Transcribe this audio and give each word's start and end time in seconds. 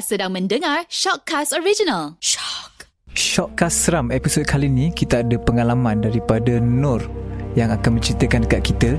Sedang 0.00 0.32
mendengar 0.32 0.88
Shockcast 0.88 1.52
Original. 1.52 2.16
Shock. 2.24 2.88
Shockcast 3.12 3.84
Seram 3.84 4.08
episod 4.08 4.48
kali 4.48 4.64
ni 4.64 4.88
kita 4.88 5.20
ada 5.20 5.36
pengalaman 5.36 6.00
daripada 6.00 6.56
Nur 6.56 7.04
yang 7.52 7.68
akan 7.68 8.00
menceritakan 8.00 8.48
dekat 8.48 8.62
kita 8.64 8.90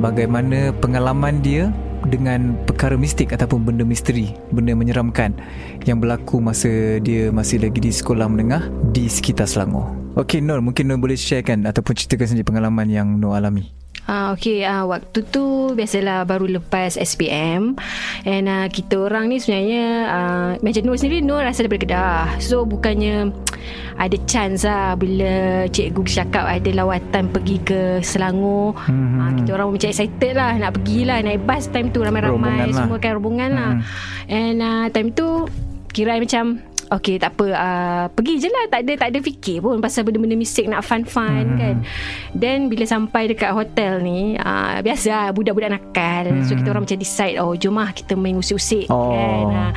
bagaimana 0.00 0.72
pengalaman 0.80 1.44
dia 1.44 1.68
dengan 2.08 2.56
perkara 2.64 2.96
mistik 2.96 3.36
ataupun 3.36 3.60
benda 3.60 3.84
misteri, 3.84 4.32
benda 4.48 4.72
menyeramkan 4.72 5.36
yang 5.84 6.00
berlaku 6.00 6.40
masa 6.40 6.96
dia 7.04 7.28
masih 7.28 7.60
lagi 7.60 7.84
di 7.84 7.92
sekolah 7.92 8.24
menengah 8.24 8.72
di 8.96 9.04
sekitar 9.04 9.44
Selangor. 9.44 9.92
Okey 10.16 10.40
Nur, 10.40 10.64
mungkin 10.64 10.88
Nur 10.88 10.96
boleh 10.96 11.20
sharekan 11.20 11.68
ataupun 11.68 11.92
ceritakan 11.92 12.24
sendiri 12.24 12.48
pengalaman 12.48 12.88
yang 12.88 13.20
Nur 13.20 13.36
alami. 13.36 13.68
Ah 14.08 14.32
okay, 14.32 14.64
ah 14.64 14.88
waktu 14.88 15.20
tu 15.28 15.76
biasalah 15.76 16.24
baru 16.24 16.48
lepas 16.48 16.96
SPM 16.96 17.76
and 18.24 18.48
uh, 18.48 18.64
kita 18.72 18.96
orang 18.96 19.28
ni 19.28 19.36
sebenarnya 19.36 19.84
uh, 20.08 20.48
macam 20.64 20.82
Nur 20.88 20.96
sendiri 20.96 21.20
Nur 21.20 21.44
asal 21.44 21.68
daripada 21.68 21.84
Kedah. 21.84 22.24
So 22.40 22.64
bukannya 22.64 23.28
ada 24.00 24.16
chance 24.24 24.64
lah 24.64 24.96
bila 24.96 25.68
cikgu 25.68 26.08
cakap 26.08 26.48
ada 26.48 26.70
lawatan 26.72 27.28
pergi 27.28 27.60
ke 27.60 27.80
Selangor. 28.00 28.72
Hmm. 28.88 29.20
Uh, 29.20 29.30
kita 29.44 29.50
orang 29.60 29.76
macam 29.76 29.88
excited 29.92 30.32
lah 30.32 30.56
nak 30.56 30.70
pergi 30.80 30.98
lah 31.04 31.20
naik 31.20 31.44
bas 31.44 31.68
time 31.68 31.92
tu 31.92 32.00
ramai-ramai 32.00 32.72
semua 32.72 32.96
lah. 32.96 33.00
kan 33.04 33.12
rombongan 33.12 33.50
lah. 33.52 33.72
Hmm. 33.76 33.84
And 34.32 34.56
uh, 34.64 34.86
time 34.88 35.12
tu 35.12 35.44
kira 35.92 36.16
macam 36.16 36.64
Okay 36.88 37.20
tak 37.20 37.36
apa 37.36 37.46
uh, 37.52 38.04
Pergi 38.12 38.40
je 38.40 38.48
lah 38.48 38.64
Tak 38.72 38.80
ada 38.84 38.92
tak 38.96 39.08
ada 39.12 39.18
fikir 39.20 39.60
pun 39.60 39.76
Pasal 39.84 40.08
benda-benda 40.08 40.36
mistik 40.40 40.64
Nak 40.68 40.80
fun-fun 40.80 41.54
hmm. 41.54 41.58
kan 41.60 41.76
Then 42.32 42.72
bila 42.72 42.88
sampai 42.88 43.28
Dekat 43.28 43.52
hotel 43.52 44.00
ni 44.00 44.40
uh, 44.40 44.80
Biasa 44.80 45.06
lah 45.12 45.26
Budak-budak 45.36 45.76
nakal 45.76 46.32
hmm. 46.32 46.44
So 46.48 46.56
kita 46.56 46.72
orang 46.72 46.88
macam 46.88 46.98
decide 46.98 47.36
Oh 47.36 47.52
jom 47.52 47.76
lah 47.76 47.92
Kita 47.92 48.16
main 48.16 48.40
usik-usik 48.40 48.88
oh. 48.88 49.12
kan 49.12 49.44
uh, 49.52 49.72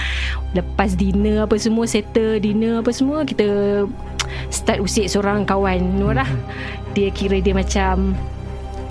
Lepas 0.55 0.95
dinner 0.95 1.43
Apa 1.43 1.59
semua 1.59 1.83
Settle 1.83 2.39
dinner 2.39 2.79
Apa 2.79 2.95
semua 2.95 3.27
Kita 3.27 3.47
Start 4.47 4.79
usik 4.79 5.11
seorang 5.11 5.43
kawan 5.43 5.99
Nur 5.99 6.15
lah 6.15 6.27
hmm. 6.27 6.95
Dia 6.95 7.11
kira 7.11 7.43
dia 7.43 7.51
macam 7.51 8.15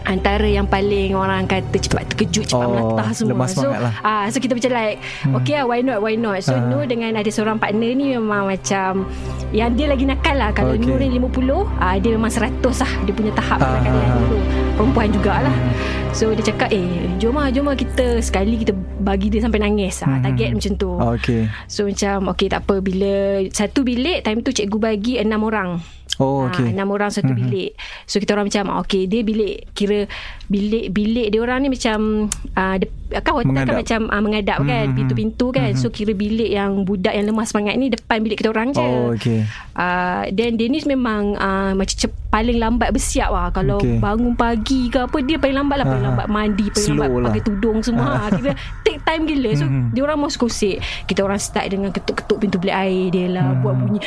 antara 0.08 0.48
yang 0.48 0.66
paling 0.66 1.12
orang 1.12 1.44
kata 1.44 1.76
cepat 1.76 2.04
terkejut 2.12 2.48
cepat 2.48 2.66
oh, 2.66 2.96
melatah 2.96 3.08
semua 3.12 3.46
so 3.48 3.68
lah. 3.68 3.94
ah 4.00 4.24
so 4.32 4.40
kita 4.40 4.56
macam 4.56 4.72
like 4.72 4.96
hmm. 5.24 5.34
okay 5.36 5.54
lah 5.60 5.64
why 5.68 5.80
not 5.84 5.98
why 6.00 6.14
not 6.16 6.40
so 6.40 6.56
uh. 6.56 6.62
Nur 6.70 6.86
dengan 6.86 7.18
ada 7.18 7.26
seorang 7.26 7.58
partner 7.58 7.90
ni 7.92 8.14
memang 8.14 8.46
macam 8.46 9.08
yang 9.50 9.74
dia 9.74 9.90
lagi 9.90 10.06
nakal 10.06 10.36
lah 10.38 10.54
kalau 10.54 10.78
okay. 10.78 10.86
Nur 10.86 10.98
ni 11.02 11.18
50 11.18 11.82
ah 11.82 11.96
dia 11.98 12.10
memang 12.14 12.30
100 12.30 12.62
lah 12.62 12.92
dia 13.04 13.12
punya 13.12 13.32
tahap 13.34 13.58
uh. 13.60 13.80
nakal 13.80 13.94
dulu 14.24 14.38
perempuan 14.78 15.08
jugalah 15.12 15.52
hmm. 15.52 16.12
so 16.16 16.32
dia 16.32 16.44
cakap 16.48 16.68
eh 16.72 16.88
jom 17.20 17.36
lah 17.36 17.52
jom 17.52 17.68
lah 17.68 17.76
kita 17.76 18.22
sekali 18.24 18.60
kita 18.62 18.72
bagi 19.02 19.28
dia 19.28 19.44
sampai 19.44 19.60
nangis 19.60 20.00
ah 20.06 20.16
hmm. 20.16 20.22
target 20.24 20.48
macam 20.56 20.72
tu 20.78 20.90
okay. 20.96 21.42
so 21.68 21.84
macam 21.84 22.32
okay 22.32 22.48
tak 22.48 22.64
apa 22.64 22.80
bila 22.80 23.44
satu 23.52 23.84
bilik 23.84 24.24
time 24.24 24.40
tu 24.40 24.54
cikgu 24.54 24.78
bagi 24.80 25.20
enam 25.20 25.44
orang 25.44 25.99
Oh, 26.20 26.46
okay. 26.52 26.68
Ha, 26.68 26.76
enam 26.76 26.92
orang 26.92 27.08
satu 27.08 27.32
mm-hmm. 27.32 27.48
bilik. 27.48 27.70
So 28.04 28.20
kita 28.20 28.36
orang 28.36 28.52
macam 28.52 28.64
okay 28.84 29.08
dia 29.08 29.24
bilik 29.24 29.72
kira 29.72 30.04
bilik 30.52 30.92
bilik 30.92 31.32
dia 31.32 31.40
orang 31.40 31.64
ni 31.64 31.72
macam 31.72 32.28
uh, 32.60 32.76
de, 32.76 32.86
kan 33.24 33.32
hotel 33.32 33.48
mengadap. 33.48 33.66
kan 33.72 33.76
macam 33.80 34.00
uh, 34.12 34.22
mengadap 34.22 34.58
mm-hmm. 34.60 34.70
kan 34.70 34.86
pintu-pintu 34.92 35.46
kan. 35.48 35.72
Mm-hmm. 35.72 35.80
So 35.80 35.88
kira 35.88 36.12
bilik 36.12 36.52
yang 36.52 36.84
budak 36.84 37.16
yang 37.16 37.24
lemah 37.32 37.48
semangat 37.48 37.74
ni 37.80 37.88
depan 37.88 38.20
bilik 38.20 38.36
kita 38.44 38.52
orang 38.52 38.76
je. 38.76 38.84
Oh, 38.84 39.16
okay. 39.16 39.48
Uh, 39.72 40.28
then 40.36 40.60
Dennis 40.60 40.84
memang 40.84 41.40
uh, 41.40 41.72
macam 41.72 41.96
cep, 41.96 42.12
paling 42.28 42.60
lambat 42.60 42.92
bersiap 42.92 43.32
lah 43.32 43.48
kalau 43.50 43.80
okay. 43.80 43.96
bangun 43.96 44.36
pagi 44.36 44.92
ke 44.92 45.00
apa 45.00 45.18
dia 45.24 45.40
paling 45.40 45.56
lambat 45.56 45.76
lah 45.80 45.86
paling 45.88 46.04
lambat 46.04 46.26
mandi 46.28 46.68
paling 46.68 46.88
Slow 46.92 47.00
lambat 47.00 47.10
lah. 47.16 47.28
pakai 47.32 47.42
tudung 47.48 47.78
semua. 47.80 48.28
kira 48.36 48.52
take 48.84 49.00
time 49.08 49.24
gila. 49.24 49.50
So 49.56 49.64
mm-hmm. 49.64 49.96
dia 49.96 50.02
orang 50.04 50.18
mau 50.20 50.28
skosik. 50.28 50.84
Kita 51.08 51.24
orang 51.24 51.40
start 51.40 51.72
dengan 51.72 51.88
ketuk-ketuk 51.88 52.36
pintu 52.36 52.60
bilik 52.60 52.76
air 52.76 53.08
dia 53.08 53.26
lah 53.32 53.56
mm-hmm. 53.56 53.62
buat 53.64 53.74
bunyi 53.80 54.00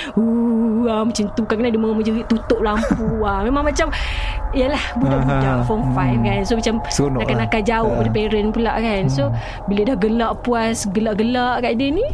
uh, 0.88 1.04
macam 1.08 1.26
tu 1.34 1.44
kan 1.48 1.64
dia 1.64 1.80
mau 1.80 1.96
menjerit 2.04 2.28
tutup 2.28 2.60
lampu 2.60 3.24
ah 3.24 3.40
memang 3.48 3.64
macam 3.64 3.88
yalah 4.52 4.84
budak-budak 5.00 5.64
form 5.64 5.96
5 5.96 6.28
kan 6.28 6.40
so 6.44 6.54
macam 6.60 6.76
nak 6.84 7.26
kena 7.26 7.46
lah. 7.48 7.64
jauh 7.64 7.92
uh. 7.96 8.12
parent 8.12 8.50
pula 8.52 8.74
kan 8.76 9.08
so 9.08 9.32
hmm. 9.32 9.40
bila 9.72 9.82
dah 9.88 9.98
gelak 9.98 10.34
puas 10.44 10.84
gelak-gelak 10.92 11.64
kat 11.64 11.80
dia 11.80 11.90
ni 11.96 12.08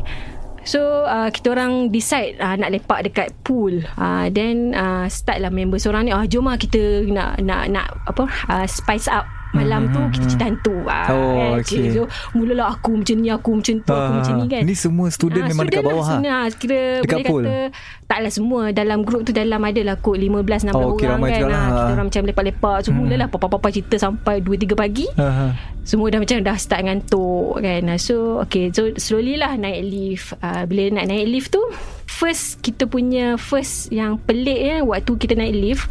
So 0.68 1.08
uh, 1.08 1.32
kita 1.34 1.56
orang 1.56 1.90
decide 1.90 2.38
uh, 2.38 2.54
nak 2.54 2.70
lepak 2.70 3.08
dekat 3.08 3.34
pool. 3.42 3.80
Uh, 3.96 4.30
then 4.30 4.76
uh, 4.78 5.08
start 5.10 5.42
lah 5.42 5.50
member 5.50 5.80
seorang 5.80 6.06
ni. 6.06 6.12
Ah 6.14 6.22
uh, 6.22 6.26
jom 6.30 6.46
lah 6.46 6.60
kita 6.60 7.10
nak 7.10 7.42
nak 7.42 7.74
nak 7.74 7.88
apa 8.06 8.28
uh, 8.28 8.66
spice 8.70 9.10
up 9.10 9.26
Malam 9.50 9.90
tu 9.90 10.02
kita 10.14 10.26
cerita 10.30 10.46
hantu 10.46 10.76
ah, 10.86 11.10
Oh 11.10 11.34
kan? 11.34 11.66
okay 11.66 11.86
So 11.90 12.06
mulalah 12.38 12.78
aku 12.78 13.02
macam 13.02 13.18
ni 13.18 13.34
Aku 13.34 13.50
macam 13.58 13.76
tu 13.82 13.94
Aku 13.98 14.12
macam 14.22 14.34
ni 14.38 14.46
kan 14.46 14.62
Ni 14.62 14.76
semua 14.78 15.08
student 15.10 15.44
ha, 15.46 15.50
memang 15.50 15.66
student 15.66 15.82
dekat 15.82 15.90
bawah 15.90 16.08
lah, 16.22 16.42
ha? 16.46 16.54
Kira 16.54 16.80
dekat 17.02 17.18
boleh 17.18 17.26
pool. 17.26 17.44
kata 17.44 17.58
Taklah 18.06 18.32
semua 18.34 18.62
Dalam 18.70 19.00
grup 19.02 19.22
tu 19.26 19.32
Dalam 19.34 19.62
ada 19.66 19.82
lah 19.82 19.96
kot 19.98 20.22
15-16 20.22 20.70
oh, 20.74 20.94
okay, 20.94 21.06
orang 21.10 21.22
kan 21.26 21.42
lah. 21.50 21.66
Kita 21.66 21.92
orang 21.98 22.08
macam 22.14 22.24
lepak-lepak 22.30 22.78
So 22.86 22.90
hmm. 22.94 22.98
mulalah 23.02 23.28
Papa-papa 23.34 23.68
cerita 23.74 23.96
Sampai 23.98 24.46
2-3 24.46 24.78
pagi 24.78 25.08
uh-huh. 25.18 25.52
Semua 25.82 26.14
dah 26.14 26.20
macam 26.22 26.38
Dah 26.46 26.58
start 26.62 26.82
ngantuk 26.86 27.58
kan 27.58 27.90
So 27.98 28.46
okay 28.46 28.70
So 28.70 28.94
slowly 29.02 29.42
lah 29.42 29.58
naik 29.58 29.82
lift 29.82 30.38
uh, 30.46 30.70
Bila 30.70 30.94
nak 30.94 31.10
naik 31.10 31.26
lift 31.26 31.50
tu 31.50 31.62
first 32.10 32.66
kita 32.66 32.90
punya 32.90 33.38
first 33.38 33.94
yang 33.94 34.18
pelik 34.26 34.58
ya 34.58 34.82
waktu 34.82 35.14
kita 35.14 35.38
naik 35.38 35.54
lift 35.54 35.86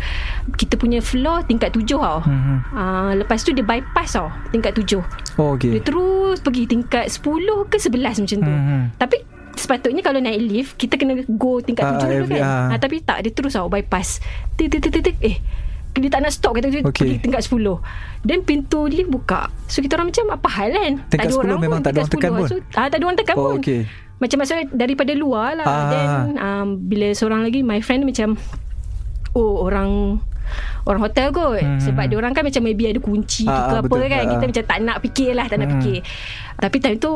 kita 0.58 0.74
punya 0.74 0.98
floor 0.98 1.46
tingkat 1.46 1.70
tujuh 1.70 2.02
tau. 2.02 2.26
Mm-hmm. 2.26 2.58
Uh, 2.74 3.10
lepas 3.22 3.38
tu 3.46 3.54
dia 3.54 3.62
bypass 3.62 4.18
tau 4.18 4.28
tingkat 4.50 4.74
tujuh. 4.74 5.00
Oh 5.38 5.54
okay. 5.54 5.78
Dia 5.78 5.82
terus 5.86 6.42
pergi 6.42 6.66
tingkat 6.66 7.06
sepuluh 7.06 7.70
ke 7.70 7.78
sebelas 7.78 8.18
macam 8.18 8.38
tu. 8.42 8.50
Mm-hmm. 8.50 8.82
Tapi 8.98 9.16
sepatutnya 9.54 10.02
kalau 10.02 10.18
naik 10.18 10.42
lift 10.42 10.72
kita 10.74 10.98
kena 10.98 11.22
go 11.38 11.62
tingkat 11.62 11.86
uh, 11.86 11.90
tujuh 11.94 12.08
dulu 12.10 12.26
kan. 12.34 12.42
Uh. 12.42 12.74
Uh, 12.74 12.78
tapi 12.82 12.96
tak 13.06 13.22
dia 13.22 13.30
terus 13.30 13.54
tau 13.54 13.70
bypass. 13.70 14.18
Tik 14.58 14.66
tik 14.66 14.90
tik 14.90 15.02
tik 15.06 15.18
eh 15.22 15.38
dia 15.98 16.10
tak 16.14 16.20
nak 16.22 16.30
stop 16.30 16.54
kata 16.54 16.70
okay. 16.70 16.86
pergi 16.86 17.14
tingkat 17.26 17.42
10 17.42 17.58
dan 18.22 18.38
pintu 18.46 18.86
lift 18.86 19.10
buka 19.10 19.50
so 19.66 19.82
kita 19.82 19.98
orang 19.98 20.14
macam 20.14 20.30
apa 20.30 20.48
hal 20.54 20.70
kan 20.70 20.92
tingkat 21.10 21.10
tak 21.10 21.26
ada 21.26 21.34
10 21.34 21.42
orang 21.42 21.58
memang 21.58 21.80
pun, 21.80 21.84
tak 21.84 21.90
ada 21.90 21.98
orang 21.98 22.12
tekan 22.14 22.30
pun 22.30 22.46
so, 22.46 22.56
ah, 22.78 22.86
tak 22.86 22.96
ada 22.96 23.04
orang 23.04 23.18
tekan 23.18 23.34
oh, 23.34 23.42
pun 23.42 23.54
okay. 23.58 23.80
Macam 24.18 24.36
maksudnya 24.42 24.66
daripada 24.74 25.12
luar 25.14 25.58
lah. 25.58 25.66
Ah. 25.66 25.88
Then 25.90 26.08
um, 26.38 26.68
bila 26.86 27.14
seorang 27.14 27.46
lagi 27.46 27.62
my 27.62 27.78
friend 27.82 28.06
macam 28.06 28.38
oh 29.36 29.68
orang 29.68 30.22
orang 30.88 31.02
hotel 31.04 31.28
kot 31.30 31.60
hmm. 31.60 31.80
sebab 31.84 32.08
dia 32.08 32.16
orang 32.16 32.32
kan 32.32 32.40
macam 32.40 32.64
maybe 32.64 32.88
ada 32.88 32.98
kunci 32.98 33.46
ah, 33.46 33.70
ke 33.70 33.74
apa 33.86 33.98
kan. 34.10 34.22
Ah. 34.24 34.30
Kita 34.36 34.44
macam 34.50 34.64
tak 34.64 34.78
nak 34.82 34.96
fikir 35.04 35.30
lah, 35.34 35.46
tak 35.46 35.58
nak 35.62 35.68
hmm. 35.70 35.74
fikir. 35.78 35.98
Tapi 36.58 36.76
time 36.82 36.98
tu 36.98 37.12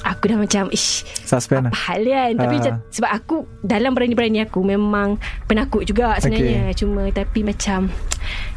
aku 0.00 0.32
dah 0.32 0.38
macam 0.40 0.64
ish 0.72 1.04
Suspend 1.04 1.68
apa 1.68 1.76
lah. 1.76 1.76
hal 1.76 2.00
kan 2.04 2.32
tapi 2.40 2.54
macam, 2.56 2.74
sebab 2.88 3.10
aku 3.10 3.36
dalam 3.60 3.92
berani-berani 3.92 4.40
aku 4.48 4.60
memang 4.64 5.20
penakut 5.44 5.84
juga 5.84 6.16
sebenarnya 6.16 6.72
okay. 6.72 6.76
cuma 6.80 7.02
tapi 7.12 7.44
macam 7.44 7.92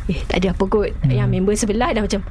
eh 0.07 0.19
tak 0.28 0.44
ada 0.44 0.55
apa 0.55 0.63
kot 0.67 0.91
hmm. 1.03 1.11
yang 1.11 1.28
member 1.28 1.55
sebelah 1.55 1.91
dah 1.91 2.03
macam 2.03 2.23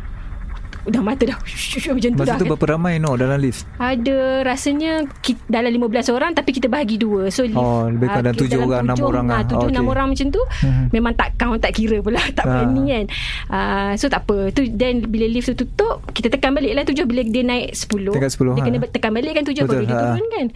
Dah 0.83 1.03
mata 1.03 1.23
dah. 1.23 1.39
Macam 1.39 2.11
tu 2.11 2.19
Masa 2.19 2.35
dah 2.35 2.37
tu 2.43 2.47
berapa 2.51 2.67
ramai 2.75 2.99
no 2.99 3.15
Dalam 3.15 3.39
lift? 3.39 3.63
Ada 3.79 4.43
rasanya 4.43 5.07
kita, 5.23 5.39
Dalam 5.47 5.71
15 5.71 6.11
orang 6.11 6.31
Tapi 6.35 6.51
kita 6.51 6.67
bahagi 6.67 6.99
dua. 6.99 7.31
So 7.31 7.47
lift 7.47 7.59
Oh 7.59 7.87
lebih 7.87 8.11
kurang 8.11 8.35
uh, 8.35 8.43
7 8.43 8.59
orang 8.59 8.83
6 8.91 8.99
orang 9.07 9.27
lah. 9.31 9.41
7 9.47 9.71
6 9.71 9.93
orang 9.93 10.07
macam 10.11 10.27
tu 10.35 10.43
hmm. 10.43 10.85
Memang 10.91 11.13
tak 11.15 11.29
count 11.39 11.61
Tak 11.63 11.73
kira 11.75 12.03
pula 12.03 12.19
Tak 12.39 12.45
uh. 12.45 12.51
berani 12.51 12.83
kan? 12.91 13.07
Uh, 13.47 13.93
So 13.95 14.11
tak 14.11 14.27
apa. 14.27 14.51
Tu, 14.51 14.67
Then 14.75 15.07
bila 15.07 15.31
lift 15.31 15.55
tu 15.55 15.57
tutup 15.63 16.03
Kita 16.11 16.27
tekan 16.27 16.51
balik 16.55 16.75
lah 16.75 16.83
7 16.83 16.99
Bila 17.07 17.23
dia 17.23 17.47
naik 17.47 17.79
10 17.79 18.19
Tekan 18.19 18.31
10 18.31 18.59
Dia 18.59 18.63
ha. 18.63 18.67
kena 18.67 18.79
tekan 18.91 19.11
balik 19.15 19.33
kan 19.39 19.45
7 19.47 19.63
Baru 19.63 19.85
dia 19.87 19.95
turun 19.95 20.27
kan 20.35 20.47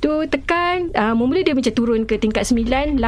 Tu 0.00 0.12
tekan 0.32 0.88
uh, 0.96 1.12
Mula 1.12 1.44
dia 1.44 1.52
macam 1.52 1.72
turun 1.76 2.08
ke 2.08 2.16
tingkat 2.16 2.48
9 2.48 2.96
8 2.96 3.00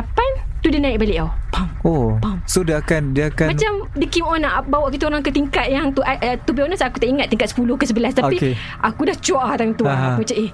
Tu 0.60 0.68
dia 0.68 0.78
naik 0.78 1.00
balik 1.00 1.24
tau 1.24 1.30
Pam 1.48 1.68
Oh 1.88 2.14
Pam. 2.20 2.38
So 2.44 2.60
dia 2.60 2.84
akan 2.84 3.16
Dia 3.16 3.32
akan 3.32 3.56
Macam 3.56 3.72
Dia 3.96 4.08
keep 4.12 4.24
on 4.28 4.44
nak 4.44 4.68
Bawa 4.68 4.92
kita 4.92 5.08
orang 5.08 5.24
ke 5.24 5.32
tingkat 5.32 5.72
yang 5.72 5.90
tu 5.96 6.04
uh, 6.04 6.36
To 6.44 6.50
be 6.52 6.60
honest 6.60 6.84
Aku 6.84 7.00
tak 7.00 7.08
ingat 7.08 7.32
tingkat 7.32 7.48
10 7.50 7.64
ke 7.80 7.84
11 7.88 8.20
Tapi 8.20 8.36
okay. 8.36 8.54
Aku 8.84 9.08
dah 9.08 9.16
cuak 9.16 9.44
lah 9.48 9.56
time 9.56 9.72
tu 9.72 9.88
uh-huh. 9.88 10.14
Aku 10.14 10.20
macam 10.22 10.36
eh 10.36 10.50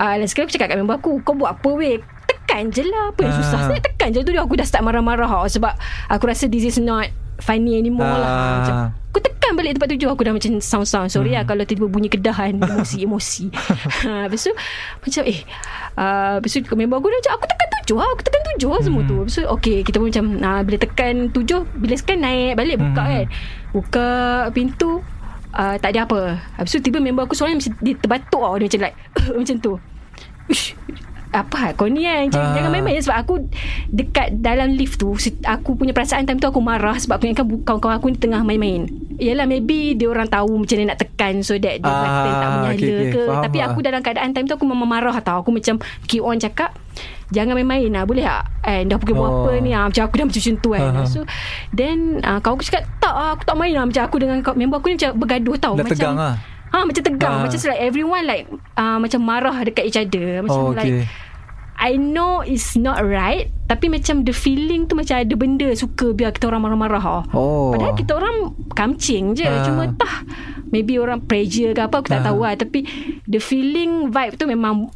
uh, 0.00 0.14
sekarang 0.24 0.46
aku 0.48 0.54
cakap 0.56 0.68
kat 0.72 0.76
member 0.80 0.96
aku 0.96 1.20
Kau 1.20 1.36
buat 1.36 1.60
apa 1.60 1.70
weh 1.76 2.00
Tekan 2.24 2.72
je 2.72 2.82
lah 2.88 3.12
Apa 3.12 3.20
yang 3.28 3.32
uh. 3.36 3.38
susah 3.44 3.60
Saya 3.68 3.80
tekan 3.84 4.08
je 4.10 4.24
tu 4.24 4.32
Aku 4.40 4.56
dah 4.56 4.64
start 4.64 4.82
marah-marah 4.82 5.28
tau 5.28 5.46
Sebab 5.46 5.72
Aku 6.08 6.24
rasa 6.24 6.48
this 6.48 6.64
is 6.64 6.80
not 6.80 7.12
Funny 7.44 7.76
anymore 7.76 8.08
uh. 8.08 8.18
lah 8.18 8.30
Macam 8.58 8.74
Aku 9.12 9.18
tekan 9.20 9.33
balik 9.52 9.72
tempat 9.76 9.88
tujuh 9.92 10.08
Aku 10.08 10.22
dah 10.24 10.32
macam 10.32 10.52
sound-sound. 10.56 11.12
Sorry 11.12 11.36
lah 11.36 11.44
hmm. 11.44 11.44
lah 11.44 11.44
Kalau 11.52 11.62
tiba-tiba 11.68 11.86
bunyi 11.92 12.08
kedahan 12.08 12.56
Emosi-emosi 12.56 13.44
ha, 14.08 14.24
Lepas 14.24 14.48
tu 14.48 14.52
Macam 15.04 15.22
eh 15.28 15.38
uh, 16.00 16.32
Lepas 16.40 16.50
tu 16.56 16.60
member 16.72 16.96
aku 16.96 17.08
dah 17.12 17.18
macam 17.20 17.32
Aku 17.36 17.46
tekan 17.52 17.68
tujuh 17.80 17.96
lah 18.00 18.08
Aku 18.16 18.22
tekan 18.24 18.42
tujuh 18.54 18.70
lah 18.72 18.80
semua 18.80 19.02
tu. 19.04 19.16
Hmm. 19.20 19.22
Lepas 19.28 19.34
tu 19.36 19.44
okay 19.44 19.76
Kita 19.84 19.96
pun 20.00 20.06
macam 20.08 20.26
uh, 20.40 20.60
Bila 20.64 20.76
tekan 20.80 21.14
tujuh 21.28 21.60
Bila 21.76 21.94
sekan 22.00 22.18
naik 22.24 22.56
balik 22.56 22.76
Buka 22.80 23.02
hmm. 23.04 23.12
kan. 23.12 23.26
Buka 23.76 24.08
pintu 24.56 24.90
uh, 25.52 25.76
Tak 25.76 25.88
ada 25.92 26.00
apa. 26.08 26.20
Lepas 26.56 26.72
tu 26.72 26.80
tiba 26.80 26.98
member 27.04 27.28
aku 27.28 27.36
macam 27.36 27.60
Dia 27.60 27.94
terbatuk 28.00 28.40
tau. 28.40 28.56
Dia 28.56 28.66
macam 28.72 28.80
like 28.88 28.96
Macam 29.44 29.56
tu. 29.60 29.72
Ush, 30.48 30.76
apa 31.34 31.74
kau 31.74 31.84
ni 31.84 32.02
kan 32.02 32.26
Jangan, 32.28 32.38
Ah. 32.40 32.54
jangan 32.54 32.70
main-main 32.70 32.96
Sebab 32.96 33.16
aku 33.18 33.34
Dekat 33.88 34.38
dalam 34.38 34.70
lift 34.70 34.96
tu 34.96 35.10
Aku 35.42 35.74
punya 35.74 35.90
perasaan 35.90 36.22
time 36.22 36.38
tu 36.38 36.46
Aku 36.46 36.58
marah 36.58 36.94
Sebab 36.94 37.16
aku 37.16 37.26
ingatkan 37.26 37.46
Kawan-kawan 37.60 37.96
aku 37.96 38.06
ni 38.08 38.16
tengah 38.16 38.40
main-main 38.40 38.86
Yelah 39.14 39.44
maybe 39.44 39.92
Dia 39.92 40.08
orang 40.08 40.26
tahu 40.26 40.54
Macam 40.56 40.74
mana 40.76 40.86
nak 40.88 41.00
tekan 41.00 41.40
So 41.40 41.54
that 41.56 41.76
Dia 41.76 41.84
Ah, 41.84 42.22
tak 42.24 42.48
menyala 42.52 42.70
okay, 42.72 42.86
okay. 42.86 43.10
ke 43.10 43.22
Faham 43.24 43.42
Tapi 43.42 43.58
lah. 43.58 43.66
aku 43.66 43.78
dalam 43.80 44.00
keadaan 44.00 44.30
time 44.30 44.46
tu 44.46 44.54
Aku 44.54 44.64
memang 44.64 44.86
marah 44.86 45.16
tau 45.18 45.40
Aku 45.40 45.50
macam 45.50 45.74
Keep 46.04 46.22
on 46.22 46.38
cakap 46.38 46.70
Jangan 47.28 47.54
main-main 47.54 47.88
lah 47.88 48.04
Boleh 48.04 48.22
tak 48.22 48.42
eh, 48.62 48.82
Dah 48.84 48.94
pukul 48.94 49.14
Oh. 49.14 49.22
berapa 49.42 49.58
ni 49.58 49.70
ah, 49.70 49.84
Macam 49.84 50.02
aku 50.02 50.14
dah 50.14 50.26
macam 50.26 50.42
tu 50.56 50.70
kan 50.70 50.82
Aha. 50.84 51.02
So 51.04 51.20
Then 51.70 51.98
uh, 52.20 52.38
Kawan 52.38 52.54
aku 52.54 52.64
cakap 52.64 52.86
Tak 52.98 53.12
aku 53.34 53.42
tak 53.42 53.56
main 53.56 53.72
lah 53.72 53.84
Macam 53.84 54.02
aku 54.02 54.16
dengan 54.18 54.38
kau- 54.40 54.54
member 54.54 54.76
aku 54.76 54.88
ni 54.88 54.96
Macam 54.96 55.10
bergaduh 55.16 55.56
tau 55.56 55.74
Dah 55.74 55.82
macam, 55.82 55.94
tegang 55.94 56.14
lah. 56.16 56.34
Ha 56.66 56.82
macam 56.82 57.02
tegang 57.02 57.32
Ah. 57.32 57.40
Macam 57.40 57.58
like 57.64 57.82
everyone 57.82 58.24
like 58.24 58.44
uh, 58.74 58.98
Macam 58.98 59.20
marah 59.20 59.56
dekat 59.62 59.84
each 59.84 59.96
other 59.96 60.42
Macam 60.42 60.58
Oh, 60.60 60.70
like 60.70 60.86
okay. 60.86 61.06
I 61.84 61.94
know 61.94 62.40
it's 62.40 62.74
not 62.74 63.04
right 63.04 63.52
Tapi 63.64 63.86
macam 63.86 64.24
the 64.24 64.32
feeling 64.32 64.88
tu 64.88 64.96
Macam 64.96 65.20
ada 65.20 65.34
benda 65.34 65.68
Suka 65.70 66.10
biar 66.10 66.32
kita 66.32 66.48
orang 66.48 66.64
marah-marah 66.64 67.28
Oh. 67.30 67.76
Padahal 67.76 67.92
kita 67.92 68.16
orang 68.16 68.36
Kamcing 68.72 69.36
je 69.36 69.44
Ah. 69.44 69.60
Cuma 69.62 69.92
tah 69.92 70.24
Maybe 70.66 70.96
orang 70.96 71.20
pressure 71.20 71.70
ke 71.70 71.80
apa 71.80 72.00
Aku 72.00 72.08
tak 72.08 72.24
Ah. 72.24 72.26
tahu 72.26 72.40
lah 72.40 72.56
Tapi 72.56 72.88
The 73.22 73.36
feeling 73.36 74.08
vibe 74.08 74.34
tu 74.34 74.48
memang 74.48 74.88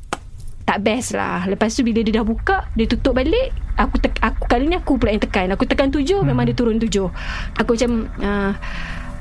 tak 0.65 0.81
best 0.83 1.13
lah 1.13 1.45
Lepas 1.45 1.73
tu 1.73 1.81
bila 1.81 2.01
dia 2.01 2.13
dah 2.15 2.25
buka 2.25 2.69
Dia 2.73 2.85
tutup 2.85 3.13
balik 3.13 3.53
Aku 3.75 3.97
tek, 3.97 4.17
aku 4.19 4.45
kali 4.45 4.67
ni 4.67 4.75
aku 4.75 4.97
pula 4.97 5.13
yang 5.13 5.21
tekan 5.21 5.49
Aku 5.51 5.65
tekan 5.65 5.89
tujuh 5.89 6.21
Hmm. 6.21 6.29
Memang 6.29 6.45
dia 6.45 6.53
turun 6.53 6.77
tujuh 6.77 7.09
Aku 7.55 7.73
macam 7.73 7.91
uh, 8.19 8.53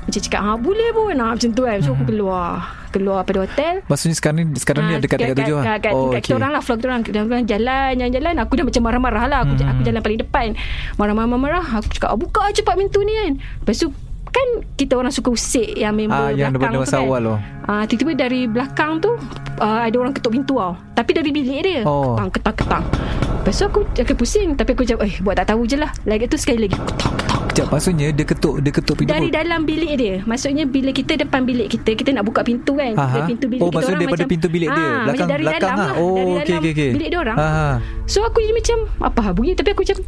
Macam 0.08 0.20
cakap 0.20 0.40
ha, 0.40 0.56
Boleh 0.56 0.88
pun. 0.90 1.12
Nah, 1.12 1.30
Macam 1.30 1.50
tu 1.50 1.62
kan. 1.62 1.78
So 1.78 1.92
aku 1.92 2.04
keluar 2.06 2.64
Keluar 2.88 3.20
pada 3.20 3.44
hotel. 3.44 3.84
Maksudnya 3.84 4.16
sekarang 4.16 4.36
ni 4.40 4.56
Sekarang 4.56 4.82
ni 4.82 4.92
Ah, 4.92 4.98
dekat 4.98 5.20
dekat 5.20 5.36
tujuh 5.38 5.54
kat, 5.54 5.62
lah? 5.62 5.76
kat, 5.78 5.92
Oh 5.92 6.08
kita 6.10 6.34
orang 6.34 6.50
lah 6.50 6.62
Vlog 6.62 6.76
kita 6.78 6.88
orang 6.88 7.02
Kita 7.02 7.16
orang 7.20 7.44
jalan 7.44 7.90
Jalan-jalan 7.94 8.34
Aku 8.40 8.52
dah 8.54 8.64
macam 8.64 8.82
marah-marah 8.82 9.24
lah. 9.26 9.40
Aku, 9.42 9.52
Hmm. 9.54 9.68
aku 9.68 9.80
jalan 9.82 10.00
paling 10.00 10.18
depan. 10.18 10.46
Marah-marah-marah 10.96 11.64
Aku 11.74 11.88
cakap 11.90 12.08
"Ah, 12.08 12.16
Buka 12.16 12.48
cepat 12.50 12.74
pintu 12.74 13.00
ni 13.02 13.12
kan. 13.14 13.32
Lepas 13.36 13.76
tu 13.78 13.92
Kan 14.28 14.48
kita 14.74 14.92
orang 14.94 15.08
suka 15.10 15.28
usik 15.30 15.68
Yang 15.74 15.94
member 15.98 16.16
Ah, 16.18 16.30
yang 16.30 16.48
belakang 16.50 16.72
tu 16.78 16.84
kan. 16.86 17.00
awal 17.02 17.20
tu. 17.22 17.34
Ah, 17.66 17.84
Tiba-tiba 17.84 18.12
dari 18.14 18.40
belakang 18.44 18.90
tu 18.98 19.10
uh, 19.58 19.80
Ada 19.82 19.96
orang 19.96 20.12
ketuk 20.12 20.32
pintu 20.32 20.56
tau. 20.56 20.72
Tapi 20.90 21.10
dari 21.12 21.28
bilik 21.28 21.60
dia. 21.62 21.80
Oh. 21.82 22.12
Ketang 22.14 22.30
ketang 22.30 22.56
ketang. 22.58 22.84
Lepas 23.38 23.54
tu 23.54 23.64
aku 23.64 23.80
Aku 23.94 24.12
pusing. 24.14 24.48
Tapi 24.54 24.70
aku 24.72 24.84
jawab 24.84 25.04
Eh 25.04 25.20
buat 25.20 25.32
tak 25.34 25.48
tahu 25.50 25.64
je 25.64 25.76
lah. 25.76 25.92
Lagi 26.04 26.24
tu 26.24 26.36
sekali 26.36 26.64
lagi. 26.64 26.76
Ketak 26.76 27.27
Sekejap 27.58 27.74
maksudnya 27.74 28.08
Dia 28.12 28.22
ketuk 28.24 28.54
Dia 28.60 28.70
ketuk 28.70 28.94
pintu 28.96 29.10
dari 29.10 29.26
pun. 29.26 29.34
dalam 29.34 29.60
bilik 29.64 29.92
dia 29.98 30.14
Maksudnya 30.22 30.62
bila 30.64 30.90
kita 30.92 31.18
depan 31.18 31.42
bilik 31.42 31.66
kita 31.68 31.90
Kita 31.92 32.14
nak 32.14 32.22
buka 32.22 32.40
pintu 32.40 32.78
kan 32.78 32.94
Aha. 32.94 33.18
Dari 33.18 33.22
pintu 33.28 33.50
bilik 33.50 33.58
Oh, 33.58 33.66
kita 33.66 33.74
maksudnya 33.74 33.90
orang 33.90 34.02
daripada 34.06 34.22
macam, 34.22 34.30
pintu 34.30 34.46
bilik 34.48 34.68
dia. 34.70 34.78
Ah, 34.78 34.94
Belakang- 35.02 35.26
dari 35.28 35.42
belakang 35.42 35.58
dalam 35.60 35.74
lah. 35.76 35.88
lah 35.88 35.94
Oh, 35.98 36.14
Dari 36.14 36.22
okey, 36.22 36.46
dalam 36.46 36.62
okey, 36.62 36.72
okey. 36.72 36.90
bilik 36.94 37.08
dia 37.08 37.18
orang 37.18 37.36
Aha. 37.36 37.68
So 38.06 38.18
aku 38.22 38.38
jadi 38.38 38.54
macam 38.54 38.78
Apa 39.02 39.20
bunyi 39.32 39.52
Tapi 39.52 39.68
aku 39.68 39.82
macam 39.82 39.98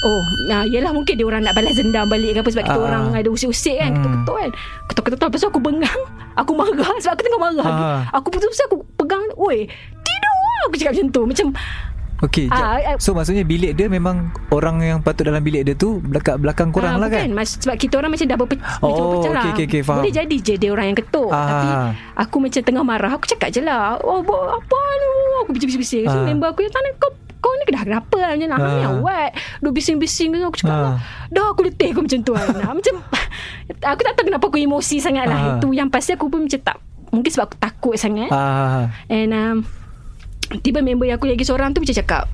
Oh 0.00 0.22
nah, 0.48 0.62
Yelah 0.64 0.92
mungkin 0.96 1.12
dia 1.12 1.26
orang 1.26 1.44
nak 1.44 1.52
balas 1.52 1.76
dendam 1.76 2.08
balik 2.08 2.32
ke 2.32 2.40
apa 2.40 2.48
Sebab 2.48 2.64
kita 2.64 2.72
Ah. 2.74 2.86
orang 2.86 3.04
ada 3.12 3.28
usik-usik 3.28 3.76
kan 3.76 3.90
Hmm. 3.90 4.00
Ketuk-ketuk 4.00 4.36
kan 4.38 4.50
Ketuk-ketuk 4.88 5.26
Lepas 5.28 5.38
tu 5.38 5.48
aku 5.48 5.60
bengang 5.60 6.00
Aku 6.34 6.52
marah 6.56 6.72
Sebab 6.98 7.12
aku 7.12 7.22
tengah 7.22 7.40
marah 7.42 7.68
Ah. 7.68 8.00
Aku 8.16 8.32
putus 8.32 8.56
aku 8.62 8.80
pegang 8.96 9.20
Oi 9.36 9.68
Tidur 10.00 10.32
Aku 10.64 10.74
cakap 10.74 10.96
macam 10.96 11.08
tu 11.10 11.22
Macam 11.26 11.46
Okey 12.20 12.46
Ah, 12.46 12.76
ah. 12.76 12.96
So 12.96 13.12
maksudnya 13.12 13.42
bilik 13.42 13.72
dia 13.72 13.86
Memang 13.86 14.28
Orang 14.48 14.78
yang 14.78 15.00
patut 15.00 15.24
dalam 15.24 15.40
bilik 15.40 15.62
dia 15.62 15.72
tu 15.72 15.98
Belakang, 16.00 16.36
belakang 16.36 16.68
korang 16.68 16.94
Ah, 16.94 17.00
lah 17.00 17.08
kan. 17.08 17.32
Mas, 17.32 17.56
sebab 17.56 17.76
kita 17.76 17.96
orang 17.96 18.12
macam 18.12 18.26
dah 18.26 18.36
Oh, 18.36 18.92
berpecah 19.08 19.32
lah. 19.32 19.42
okey, 19.42 19.50
okey, 19.54 19.64
okey, 19.66 19.80
faham. 19.82 20.00
Boleh 20.00 20.14
jadi 20.14 20.36
je 20.36 20.54
dia 20.56 20.70
orang 20.70 20.86
yang 20.86 20.98
ketuk. 20.98 21.30
Ah. 21.30 21.46
Tapi 21.46 21.66
aku 22.18 22.36
macam 22.38 22.60
tengah 22.60 22.82
marah. 22.82 23.12
Aku 23.12 23.24
cakap 23.26 23.48
je 23.48 23.60
lah. 23.60 23.96
Oh, 24.00 24.20
bo- 24.20 24.48
apa 24.48 24.78
ni? 24.94 25.06
Oh, 25.06 25.38
Aku 25.40 25.50
bising-bising. 25.52 26.04
So, 26.04 26.14
Ah. 26.14 26.24
member 26.24 26.46
aku 26.46 26.60
yang 26.60 26.70
tanya, 26.70 26.92
kau 26.96 27.08
kau 27.38 27.52
ni 27.54 27.64
dah 27.66 27.82
kenapa 27.82 28.16
lah 28.16 28.30
macam 28.30 28.48
nak 28.48 28.58
Ah. 28.58 28.84
ah. 28.84 28.94
what 28.98 29.30
Duk 29.58 29.72
bising-bising 29.72 30.28
Aku 30.36 30.56
cakap 30.58 30.74
Ah. 30.74 30.84
ah. 30.84 30.96
Dah 31.26 31.46
aku 31.48 31.64
letih 31.64 31.88
aku 31.90 32.04
macam 32.04 32.20
tu 32.20 32.32
kan 32.34 32.46
Ah, 32.58 32.72
Macam 32.74 32.94
Aku 33.90 34.00
tak 34.02 34.12
tahu 34.12 34.24
kenapa 34.26 34.44
aku 34.44 34.58
emosi 34.58 34.96
sangat 34.98 35.24
Ah. 35.24 35.30
lah 35.30 35.40
Itu 35.56 35.72
yang 35.72 35.88
pasti 35.88 36.12
aku 36.12 36.28
pun 36.28 36.44
macam 36.44 36.60
tak 36.60 36.76
Mungkin 37.08 37.30
sebab 37.32 37.44
aku 37.46 37.56
takut 37.56 37.94
sangat 37.96 38.28
Ah, 38.28 38.92
And 39.08 39.32
um, 39.32 39.56
Tiba 40.58 40.82
member 40.82 41.06
yang 41.06 41.16
aku 41.16 41.30
lagi 41.30 41.42
seorang 41.42 41.70
tu 41.70 41.78
macam 41.78 41.94
cakap 41.94 42.24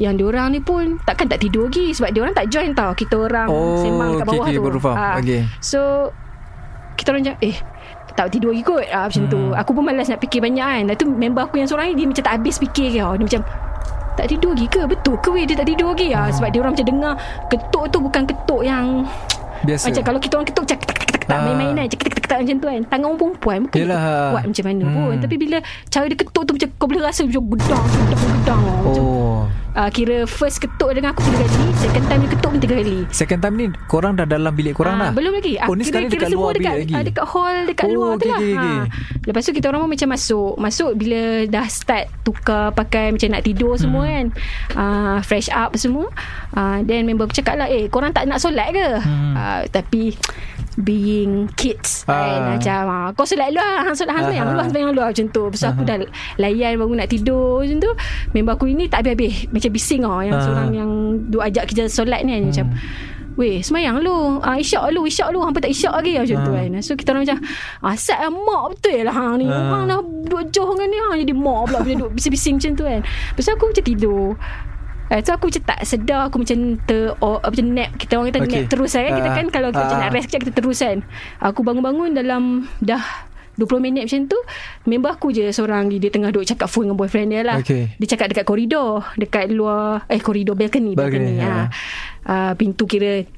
yang 0.00 0.16
diorang 0.16 0.48
ni 0.48 0.58
pun 0.58 0.96
takkan 1.04 1.28
tak 1.28 1.36
tidur 1.38 1.68
lagi 1.68 1.92
sebab 1.92 2.10
diorang 2.10 2.32
tak 2.32 2.48
join 2.48 2.72
tau 2.72 2.96
kita 2.96 3.28
orang 3.28 3.44
Oh, 3.44 3.76
sembang 3.76 4.10
kat 4.16 4.24
bawah 4.24 4.46
okey, 4.48 4.56
tu. 4.56 4.62
baru 4.64 4.78
faham. 4.80 4.96
Ah, 4.96 5.14
Okey. 5.20 5.40
So 5.60 5.80
kita 6.94 7.12
orang 7.12 7.22
macam 7.22 7.36
eh 7.40 7.56
tak 8.12 8.28
tidur 8.28 8.52
lagi 8.52 8.62
kot 8.62 8.84
ah, 8.88 9.04
macam 9.04 9.24
tu. 9.28 9.40
Hmm. 9.42 9.60
Aku 9.60 9.70
pun 9.72 9.84
malas 9.84 10.08
nak 10.08 10.16
fikir 10.18 10.40
banyak 10.40 10.64
kan. 10.64 10.82
Lepas 10.86 10.96
tu 10.96 11.06
member 11.06 11.42
aku 11.44 11.60
yang 11.60 11.68
seorang 11.68 11.92
ni 11.92 11.94
dia 11.94 12.06
macam 12.08 12.24
tak 12.24 12.34
habis 12.34 12.56
fikir 12.56 12.88
ke. 12.90 13.00
Dia 13.00 13.24
macam 13.28 13.42
tak 14.12 14.26
tidur 14.28 14.50
lagi 14.52 14.66
ke? 14.68 14.80
Betul 14.84 15.14
ke 15.20 15.28
weh 15.28 15.44
dia 15.44 15.56
tak 15.56 15.68
tidur 15.68 15.92
lagi? 15.92 16.08
Ah, 16.12 16.28
sebab 16.28 16.48
dia 16.48 16.60
orang 16.60 16.72
macam 16.72 16.86
dengar 16.88 17.14
ketuk 17.52 17.84
tu 17.88 17.98
bukan 18.00 18.22
ketuk 18.24 18.60
yang 18.64 19.04
Biasa 19.62 19.84
macam 19.92 20.02
kalau 20.02 20.18
kita 20.18 20.32
orang 20.40 20.48
ketuk 20.48 20.62
macam 20.64 20.78
ketak 20.80 20.96
ketak 20.98 21.11
ketak 21.22 21.34
Ah. 21.34 21.44
main-main 21.44 21.72
kan 21.74 21.86
ketak 21.86 22.06
ketak 22.08 22.22
ketak 22.22 22.38
macam 22.40 22.56
tu 22.56 22.66
kan 22.66 22.82
tangan 22.86 23.06
orang 23.06 23.18
perempuan 23.18 23.58
bukan 23.64 23.78
Yelah. 23.78 24.00
dia 24.00 24.30
kuat 24.30 24.44
macam 24.46 24.64
mana 24.64 24.82
Hmm. 24.82 24.94
pun 24.94 25.14
tapi 25.18 25.34
bila 25.36 25.56
cara 25.86 26.04
dia 26.04 26.18
ketuk 26.18 26.42
tu 26.42 26.52
macam 26.52 26.68
kau 26.74 26.86
boleh 26.86 27.02
rasa 27.02 27.20
macam 27.22 27.42
gedang 27.48 27.84
gedang 27.86 28.20
gedang 28.34 28.60
macam 28.62 29.04
Oh 29.12 29.46
uh, 29.74 29.88
kira 29.88 30.16
first 30.24 30.58
ketuk 30.58 30.90
dengan 30.92 31.12
aku 31.12 31.24
tiga 31.24 31.40
kali 31.40 31.70
second 31.76 32.04
time 32.04 32.20
dia 32.20 32.30
ketuk 32.30 32.50
pun 32.50 32.60
tiga 32.60 32.74
kali 32.74 32.98
Second 33.10 33.40
time 33.40 33.54
ni 33.54 33.66
Korang 33.86 34.12
dah 34.14 34.26
dalam 34.26 34.52
bilik 34.52 34.74
korang 34.74 34.94
Ah, 34.94 35.00
dah 35.02 35.10
Belum 35.12 35.32
lagi 35.32 35.54
Oh 35.62 35.72
ni 35.72 35.82
sekarang 35.82 36.08
dekat 36.08 36.28
luar 36.30 36.52
bilik 36.52 36.60
dekat, 36.62 36.76
lagi 36.78 36.92
ah, 36.92 37.02
Dekat 37.02 37.26
hall 37.26 37.56
Dekat 37.64 37.84
Oh, 37.84 37.92
luar 37.92 38.10
tu 38.12 38.20
okey, 38.20 38.28
lah 38.28 38.38
okey, 38.38 38.52
okey. 38.52 38.76
ha. 38.76 38.84
Lepas 39.22 39.42
tu 39.42 39.52
kita 39.52 39.66
orang 39.66 39.80
pun 39.80 39.90
macam 39.90 40.08
masuk 40.10 40.52
Masuk 40.56 40.90
bila 40.94 41.20
dah 41.46 41.66
start 41.66 42.06
Tukar 42.20 42.64
pakai 42.70 43.06
Macam 43.10 43.28
nak 43.30 43.42
tidur 43.42 43.72
semua 43.74 44.02
Hmm. 44.02 44.12
kan 44.12 44.26
uh, 44.74 45.18
Fresh 45.22 45.48
up 45.48 45.70
semua 45.74 46.06
uh, 46.52 46.78
Then 46.82 47.04
member 47.04 47.24
aku 47.24 47.34
cakap 47.34 47.54
lah 47.56 47.66
Eh 47.66 47.86
korang 47.86 48.10
tak 48.10 48.26
nak 48.26 48.38
solat 48.38 48.68
ke 48.70 48.88
Hmm. 49.00 49.32
uh, 49.32 49.62
Tapi 49.66 50.12
Being 50.74 51.52
kids. 51.52 52.04
Ah. 52.04 52.16
kan, 52.16 52.40
Macam 52.54 52.80
ah, 52.86 53.08
Kau 53.12 53.24
solat 53.24 53.52
luar 53.52 53.84
Hang 53.84 53.92
solat 53.92 54.12
hang 54.12 54.24
Ah. 54.24 54.26
sembahyang 54.26 54.48
luar 54.48 54.64
Sembahyang 54.66 54.92
luar 54.92 55.06
macam 55.12 55.26
tu. 55.28 55.42
Lepas 55.44 55.58
tu 55.58 55.68
aku 55.68 55.82
dah 55.82 55.96
Layan 56.36 56.72
baru 56.76 56.92
nak 56.94 57.08
tidur 57.08 57.60
Macam 57.60 57.78
tu. 57.78 57.90
Member 58.32 58.52
aku 58.54 58.66
ini 58.66 58.84
tak 58.86 59.04
habis-habis. 59.04 59.48
Macam 59.48 59.70
bising 59.70 60.00
tau 60.00 60.20
Yang 60.20 60.34
Ah. 60.34 60.42
seorang 60.42 60.70
yang 60.72 60.90
Duk 61.28 61.42
ajak 61.42 61.64
kita 61.68 61.82
solat 61.86 62.20
ni 62.22 62.32
kan 62.32 62.42
Macam 62.48 62.66
Weh 63.32 63.60
semayang 63.60 64.00
lu. 64.00 64.40
Ah, 64.40 64.56
Isyak 64.56 64.92
lu 64.92 65.04
Isyak 65.04 65.28
lu. 65.28 65.40
Hampa 65.40 65.56
tak 65.58 65.72
isyak 65.72 65.92
lagi 65.94 66.16
Macam 66.16 66.36
tu 66.42 66.52
Ah. 66.52 66.56
kan. 66.58 66.80
So 66.80 66.92
kita 66.94 67.08
orang 67.10 67.24
macam 67.24 67.38
Asal 67.82 68.16
lah 68.18 68.30
mak 68.30 68.64
betul 68.70 68.98
lah 69.02 69.14
hang 69.14 69.34
ni. 69.36 69.46
Ah. 69.46 69.60
Hang 69.72 69.84
dah 69.86 69.98
duduk 70.00 70.42
jauh 70.48 70.68
dengan 70.70 70.88
ni 70.88 70.98
Hang 70.98 71.16
jadi 71.18 71.34
mak 71.34 71.60
pula 71.66 71.78
Bila 71.80 71.94
duduk 71.98 72.12
bising-bising 72.16 72.54
macam 72.56 72.72
tu 72.74 72.84
kan. 72.86 73.00
Lepas 73.04 73.42
tu 73.42 73.50
aku 73.50 73.64
macam 73.68 73.84
tidur 73.84 74.24
Eh, 75.12 75.20
so 75.20 75.36
aku 75.36 75.52
macam 75.52 75.62
tak 75.66 75.80
sedar 75.84 76.20
Aku 76.26 76.40
macam 76.40 76.56
ter 76.82 77.12
oh, 77.14 77.36
Macam 77.36 77.66
nap 77.68 77.90
Kita 77.94 78.16
orang 78.16 78.32
kata 78.32 78.40
Okey. 78.40 78.52
nap 78.54 78.64
terus 78.66 78.90
kan 78.90 79.12
Kita 79.12 79.28
Ah. 79.28 79.36
kan 79.36 79.46
Kalau 79.46 79.68
kita 79.68 79.82
macam 79.84 79.98
Ah. 79.98 80.02
nak 80.02 80.10
rest 80.10 80.26
kejap 80.26 80.40
Kita 80.40 80.52
terus 80.56 80.78
kan 80.80 80.98
Aku 81.38 81.60
bangun-bangun 81.60 82.16
dalam 82.16 82.42
Dah 82.80 83.28
20 83.52 83.84
minit 83.84 84.08
macam 84.08 84.24
tu 84.24 84.38
Member 84.88 85.12
aku 85.12 85.28
je 85.28 85.52
seorang 85.52 85.92
Dia 85.92 86.08
tengah 86.08 86.32
duduk 86.32 86.48
cakap 86.48 86.72
phone 86.72 86.88
dengan 86.88 86.96
boyfriend 86.96 87.28
dia 87.28 87.44
lah 87.44 87.60
Okey. 87.60 87.92
Dia 87.94 88.08
cakap 88.08 88.32
dekat 88.32 88.48
koridor 88.48 89.04
Dekat 89.14 89.52
luar 89.52 90.08
Eh 90.08 90.16
koridor 90.18 90.56
balcony 90.56 90.96
Balcony, 90.96 91.36
Balcony, 91.36 91.44
ha. 91.44 91.52
ha. 91.52 91.66
Uh, 92.24 92.52
Pintu 92.56 92.88
kira 92.88 93.28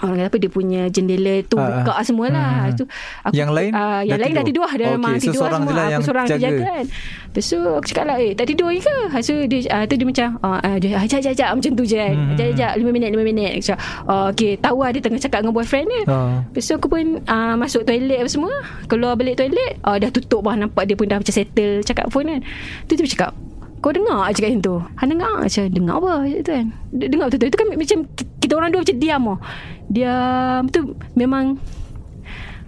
Orang 0.00 0.16
kata 0.16 0.28
apa 0.28 0.38
Dia 0.38 0.50
punya 0.50 0.82
jendela 0.86 1.34
tu 1.42 1.56
ah. 1.56 1.82
Buka 1.82 1.92
semua 2.02 2.26
lah 2.28 2.50
Hmm. 2.60 2.74
tu, 2.74 2.84
aku, 3.22 3.34
Yang 3.34 3.50
lain 3.50 3.70
uh, 3.72 4.00
Yang 4.00 4.08
dah 4.08 4.18
lain 4.18 4.32
dah 4.32 4.44
tidur? 4.44 4.64
tidur 4.64 4.68
Dia 4.70 4.86
Okey, 4.86 4.94
memang 4.94 5.12
so 5.12 5.22
tidur 5.22 5.40
seorang 5.40 5.60
semua 5.60 5.72
Aku 5.78 5.88
yang 5.88 6.02
seorang 6.02 6.24
jaga. 6.24 6.38
terjaga 6.38 6.64
kan 6.64 6.84
Lepas 7.28 7.44
tu 7.44 7.58
aku 7.60 7.86
cakap 7.86 8.04
lah 8.04 8.16
Eh 8.18 8.32
tak 8.32 8.46
tidur 8.46 8.66
lagi 8.66 8.80
ke 8.80 8.94
Lepas 9.04 9.24
tu 9.24 9.34
dia, 9.44 9.58
uh, 9.68 9.84
tu 9.84 9.94
dia 9.94 10.06
macam 10.06 10.28
uh, 10.40 10.60
uh, 10.60 10.76
dia, 10.76 10.88
Ajak 10.96 11.18
ajak 11.18 11.32
ajak 11.34 11.48
Macam 11.52 11.72
tu 11.72 11.84
je 11.84 11.96
kan 11.96 12.14
Hmm. 12.18 12.32
Ajak 12.32 12.46
ajak 12.50 12.70
5 12.76 12.88
minit 12.88 13.08
5 13.10 13.20
minit 13.22 13.50
Aku 13.52 13.64
cakap 13.64 13.80
oh, 14.04 14.26
Okay 14.28 14.52
tahu 14.56 14.78
lah 14.80 14.90
dia 14.90 15.00
tengah 15.00 15.20
cakap 15.20 15.38
dengan 15.40 15.54
boyfriend 15.54 15.86
dia 15.86 16.02
Oh. 16.08 16.40
Lepas 16.42 16.64
tu 16.64 16.72
aku 16.74 16.86
pun 16.86 17.04
uh, 17.20 17.54
Masuk 17.54 17.82
toilet 17.82 18.18
apa 18.18 18.28
semua 18.28 18.52
Keluar 18.86 19.12
balik 19.14 19.36
toilet 19.36 19.76
uh, 19.82 19.96
Dah 19.96 20.08
tutup 20.08 20.40
bah 20.40 20.54
Nampak 20.54 20.84
dia 20.84 20.94
pun 20.94 21.04
dah 21.04 21.16
macam 21.16 21.30
settle 21.30 21.82
Cakap 21.82 22.08
phone 22.08 22.28
kan 22.28 22.40
Tu 22.86 22.94
dia 22.94 23.04
cakap 23.04 23.32
kau 23.78 23.90
dengar 23.90 24.26
tak 24.26 24.34
cakap 24.36 24.48
macam 24.50 24.62
tu 24.62 24.76
Han 24.94 25.06
dengar 25.08 25.34
Macam 25.40 25.62
dengar 25.68 25.94
apa 25.96 26.10
tu 26.36 26.50
kan 26.50 26.66
Dengar 26.90 27.26
betul-betul 27.26 27.48
Itu 27.48 27.56
kan 27.56 27.68
macam 27.72 27.98
ki- 28.10 28.30
Kita 28.38 28.52
orang 28.54 28.70
dua 28.70 28.80
macam 28.80 28.96
diam 28.96 29.22
oh. 29.24 29.38
Diam 29.86 30.62
tu 30.66 30.80
Memang 31.14 31.44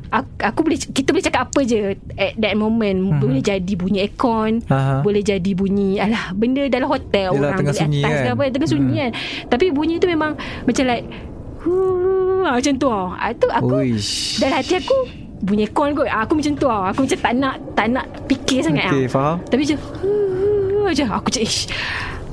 Aku, 0.09 0.27
aku 0.41 0.61
boleh 0.61 0.75
kita 0.77 1.09
boleh 1.09 1.23
cakap 1.23 1.47
apa 1.47 1.61
je 1.63 1.79
at 2.17 2.35
that 2.35 2.55
moment 2.55 2.99
Mhm. 3.09 3.21
boleh 3.21 3.39
jadi 3.39 3.73
bunyi 3.73 4.03
aircon 4.03 4.59
Aha. 4.67 4.99
boleh 5.01 5.23
jadi 5.23 5.51
bunyi 5.53 5.99
alah 5.99 6.31
benda 6.33 6.67
dalam 6.67 6.91
hotel 6.91 7.31
Yelah, 7.31 7.39
orang 7.47 7.59
tengah 7.61 7.77
sunyi 7.77 8.03
atas 8.03 8.19
kan? 8.21 8.33
apa 8.33 8.43
tengah 8.49 8.67
sunyi 8.69 8.91
Hmm. 8.91 8.99
kan 8.99 9.11
tapi 9.47 9.71
bunyi 9.71 9.95
tu 9.97 10.09
memang 10.09 10.35
macam 10.67 10.85
like 10.85 11.07
huh, 11.63 12.43
macam 12.51 12.73
tu 12.75 12.89
ah 12.89 13.15
Ah, 13.15 13.31
tu 13.33 13.47
aku 13.49 13.71
Uish. 13.73 14.39
dalam 14.39 14.55
hati 14.57 14.75
aku 14.77 14.99
bunyi 15.41 15.63
aircon 15.65 15.95
kot 15.95 16.03
Ah, 16.05 16.21
aku 16.21 16.33
macam 16.35 16.53
tu 16.55 16.67
ah 16.67 16.83
aku 16.85 16.99
macam 17.01 17.19
tak 17.21 17.33
nak 17.37 17.55
tak 17.71 17.87
nak 17.89 18.07
fikir 18.27 18.59
sangat 18.63 18.91
Okey 18.91 19.05
ah. 19.05 19.09
faham 19.09 19.37
Tapi 19.47 19.61
macam 19.63 19.79
Macam 20.91 21.09
aku 21.13 21.27
macam 21.29 21.43
Ish 21.43 21.61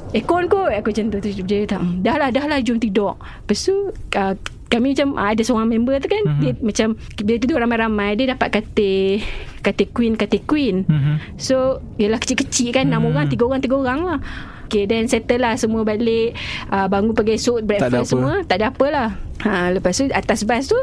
Aircon 0.09 0.43
kot. 0.47 0.71
Aku 0.71 0.87
macam 0.89 1.05
tu 1.11 1.17
dia 1.43 1.59
tak. 1.63 1.79
"Hmm, 1.79 1.99
Dah 1.99 2.15
lah 2.15 2.29
dah 2.29 2.45
lah 2.45 2.57
jom 2.59 2.77
tidur. 2.77 3.13
Lepas 3.19 3.59
tu 3.61 3.75
uh, 3.91 4.33
kami 4.67 4.91
macam 4.91 5.15
ah, 5.15 5.31
ada 5.31 5.41
seorang 5.41 5.67
member 5.69 5.95
tu 5.97 6.07
kan 6.07 6.23
Mhm. 6.25 6.39
dia 6.39 6.51
macam 6.57 6.87
bila 7.17 7.37
tidur 7.37 7.57
ramai-ramai 7.57 8.15
dia 8.15 8.27
dapat 8.29 8.51
katil 8.53 9.19
katil 9.61 9.87
queen 9.89 10.13
katil 10.13 10.43
queen. 10.43 10.75
Mhm. 10.83 11.35
So 11.35 11.79
Yelah 11.95 12.17
kecil-kecil 12.17 12.71
kan 12.71 12.87
Enam 12.87 13.03
Hmm. 13.03 13.11
orang 13.13 13.27
Tiga 13.27 13.43
orang 13.43 13.59
Tiga 13.59 13.75
orang 13.75 13.99
lah. 14.01 14.19
Okay 14.63 14.83
then 14.83 15.07
settle 15.07 15.39
lah 15.39 15.55
Semua 15.55 15.83
balik. 15.83 16.35
Uh, 16.67 16.87
Bangun 16.87 17.11
pagi 17.11 17.35
esok 17.35 17.61
Tak 17.61 17.67
Breakfast 17.69 17.91
apa. 17.93 18.07
semua. 18.09 18.33
Tak 18.43 18.55
ada 18.57 18.65
apa 18.69 18.85
lah 18.87 19.09
ha, 19.41 19.69
Lepas 19.69 19.93
tu 19.93 20.07
atas 20.07 20.41
bas 20.41 20.63
tu 20.63 20.77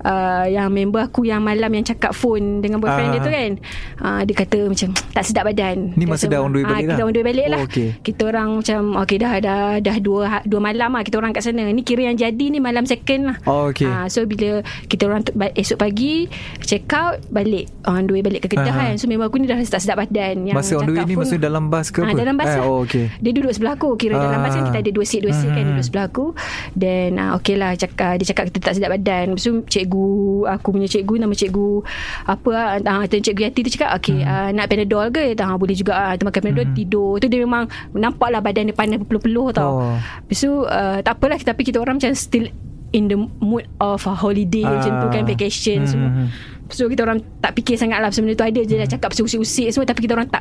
uh, 0.00 0.44
Yang 0.46 0.68
member 0.68 1.02
aku 1.02 1.22
Yang 1.22 1.42
malam 1.42 1.70
yang 1.70 1.84
cakap 1.84 2.12
phone 2.12 2.58
Dengan 2.58 2.78
boyfriend 2.78 3.00
Ah. 3.02 3.12
dia 3.12 3.20
tu 3.20 3.30
kan 3.30 3.50
uh, 4.00 4.20
Dia 4.22 4.34
kata 4.36 4.58
macam 4.64 4.88
Tak 5.10 5.24
sedap 5.24 5.44
badan 5.44 5.76
Ni 5.92 6.04
masa 6.04 6.26
dah 6.26 6.38
on 6.38 6.50
the 6.50 6.58
way 6.58 6.64
ah, 6.64 6.70
balik 6.72 6.84
Kita 6.84 6.94
lah? 6.94 7.02
on 7.02 7.10
the 7.10 7.18
way 7.18 7.26
balik 7.26 7.46
lah 7.48 7.58
Oh, 7.58 7.66
okay. 7.66 7.88
Kita 7.98 8.22
orang 8.24 8.48
macam 8.54 8.80
Okay 9.00 9.16
dah 9.16 9.32
dah, 9.38 9.60
dah 9.78 9.96
dua, 9.98 10.20
ha- 10.24 10.44
dua 10.44 10.60
malam 10.60 10.90
lah 10.90 11.02
Kita 11.02 11.16
orang 11.16 11.30
kat 11.30 11.42
sana 11.42 11.64
Ni 11.66 11.82
kira 11.82 12.02
yang 12.04 12.16
jadi 12.16 12.44
ni 12.48 12.58
Malam 12.58 12.84
second 12.84 13.22
lah 13.24 13.36
Oh, 13.44 13.68
okay. 13.68 13.86
Ah, 13.86 14.06
so 14.06 14.24
bila 14.24 14.62
kita 14.86 15.04
orang 15.04 15.22
esok 15.52 15.78
pagi 15.78 16.26
check 16.60 16.86
out 16.90 17.18
balik 17.28 17.66
on 17.82 18.04
the 18.04 18.12
way 18.12 18.22
balik 18.22 18.40
ke 18.40 18.48
Kedah 18.48 18.68
Aha. 18.68 18.80
kan. 18.86 18.94
So 18.94 19.06
member 19.06 19.24
aku 19.24 19.36
ni 19.36 19.46
dah 19.46 19.58
tak 19.58 19.78
sedap 19.78 19.98
badan 19.98 20.44
yang 20.44 20.54
Masa 20.54 20.76
on 20.76 20.84
the 20.84 20.92
way 20.92 21.04
ni 21.04 21.14
Masa 21.14 21.34
dalam 21.36 21.66
bas 21.66 21.88
ke 21.88 22.00
Ah, 22.00 22.08
apa 22.08 22.16
dalam 22.16 22.34
bas 22.34 22.46
Eh, 22.46 22.54
lah. 22.54 22.64
Oh 22.64 22.82
okay 22.82 23.10
Dia 23.18 23.32
duduk 23.32 23.50
sebelah 23.50 23.74
aku 23.74 23.94
Kira 23.94 24.14
dalam 24.14 24.38
bas 24.38 24.50
kan 24.50 24.60
Ah. 24.60 24.68
Kita 24.68 24.78
ada 24.80 24.90
dua 24.90 25.04
seat 25.04 25.20
Dua 25.20 25.32
seat 25.32 25.50
kan 25.50 25.62
Mhm. 25.62 25.70
Duduk 25.72 25.84
sebelah 25.84 26.06
aku 26.06 26.26
Then 26.72 27.16
uh, 27.16 27.36
okay 27.36 27.54
lah 27.54 27.72
cakap, 27.74 27.91
Dia 27.94 28.26
cakap 28.26 28.48
kita 28.48 28.58
tak 28.60 28.72
sedap 28.74 28.90
badan 28.90 29.32
Lepas 29.32 29.42
tu 29.42 29.62
cikgu 29.62 30.08
Aku 30.50 30.68
punya 30.70 30.84
cikgu 30.84 31.14
Nama 31.18 31.30
cikgu 31.30 31.70
Apa 32.24 32.50
uh, 32.78 33.04
Cikgu 33.04 33.42
Yati 33.42 33.60
tu 33.62 33.70
cakap 33.70 33.96
Okay 33.96 34.14
Mhm. 34.14 34.26
uh, 34.26 34.48
nak 34.52 34.66
panadol 34.66 35.06
ke 35.08 35.32
uh, 35.34 35.56
Boleh 35.56 35.72
juga 35.72 35.92
uh, 35.94 36.12
Kita 36.12 36.24
makan 36.24 36.40
panadol 36.42 36.66
Tidur 36.72 37.12
Tu 37.16 37.26
dia 37.26 37.38
memang 37.38 37.64
Nampak 37.90 38.28
lah 38.28 38.40
badan 38.40 38.68
dia 38.68 38.74
panas 38.74 39.00
Peluh-peluh 39.00 39.48
tau 39.50 39.70
Oh. 39.72 39.96
Lepas 39.96 40.38
tu 40.38 40.52
uh, 40.62 40.98
Tak 40.98 41.12
apalah 41.14 41.36
Tapi 41.36 41.62
kita 41.62 41.78
orang 41.78 41.96
macam 41.96 42.12
still 42.12 42.48
In 42.90 43.06
the 43.06 43.16
mood 43.38 43.64
of 43.78 44.02
a 44.02 44.12
holiday 44.12 44.62
Ah. 44.62 44.72
Macam 44.74 44.92
tu 44.98 45.06
kan 45.10 45.22
Vacation 45.24 45.84
semua 45.84 46.10
Mhm. 46.10 46.26
So 46.68 46.86
kita 46.86 47.02
orang 47.02 47.20
tak 47.38 47.52
fikir 47.54 47.76
sangat 47.76 47.98
lah 47.98 48.08
benda 48.08 48.32
tu 48.32 48.42
ada 48.42 48.56
je 48.58 48.74
dah 48.74 48.88
cakap 48.88 49.08
pasal 49.08 49.24
usik-usik 49.24 49.68
semua 49.68 49.84
Tapi 49.84 50.00
kita 50.00 50.12
orang 50.12 50.24
tak 50.26 50.40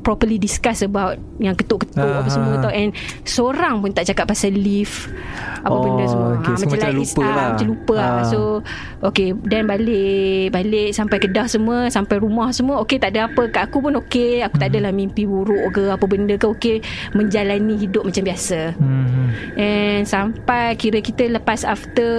properly 0.00 0.36
discuss 0.36 0.80
about 0.80 1.12
yang 1.36 1.52
ketuk-ketuk 1.52 2.00
Ah, 2.00 2.20
apa 2.20 2.28
semua 2.28 2.52
ah. 2.54 2.60
tau 2.62 2.72
and 2.72 2.96
seorang 3.22 3.80
pun 3.80 3.90
tak 3.90 4.04
cakap 4.06 4.24
pasal 4.26 4.48
leave 4.50 5.08
apa 5.60 5.70
Oh, 5.70 5.82
benda 5.82 6.04
semua 6.04 6.28
okay. 6.34 6.54
So, 6.54 6.64
macam 6.66 6.78
like 6.82 6.96
lupa 6.96 7.02
is- 7.02 7.16
ah, 7.22 7.30
lah. 7.30 7.48
macam 7.52 7.66
lupa 7.68 7.94
lah 7.94 8.08
Ah. 8.10 8.24
so 8.24 8.38
okay 9.02 9.28
then 9.42 9.64
balik 9.64 10.10
balik 10.50 10.90
sampai 10.90 11.16
Kedah 11.18 11.46
semua 11.46 11.76
sampai 11.88 12.16
rumah 12.16 12.48
semua 12.50 12.78
okay 12.78 12.96
tak 12.96 13.12
ada 13.12 13.28
apa 13.28 13.42
kat 13.46 13.62
aku 13.64 13.78
pun 13.80 13.94
okay 13.94 14.40
aku 14.40 14.52
Hmm. 14.52 14.60
tak 14.60 14.68
adalah 14.70 14.90
mimpi 14.90 15.24
buruk 15.24 15.70
ke 15.70 15.86
apa 15.86 16.04
benda 16.04 16.34
ke 16.34 16.44
okay 16.44 16.76
menjalani 17.12 17.76
hidup 17.76 18.02
macam 18.02 18.22
biasa 18.22 18.72
Mhm. 18.76 19.24
And 19.56 20.02
sampai 20.02 20.74
kira 20.74 20.98
kita 20.98 21.28
lepas 21.30 21.62
after 21.62 22.10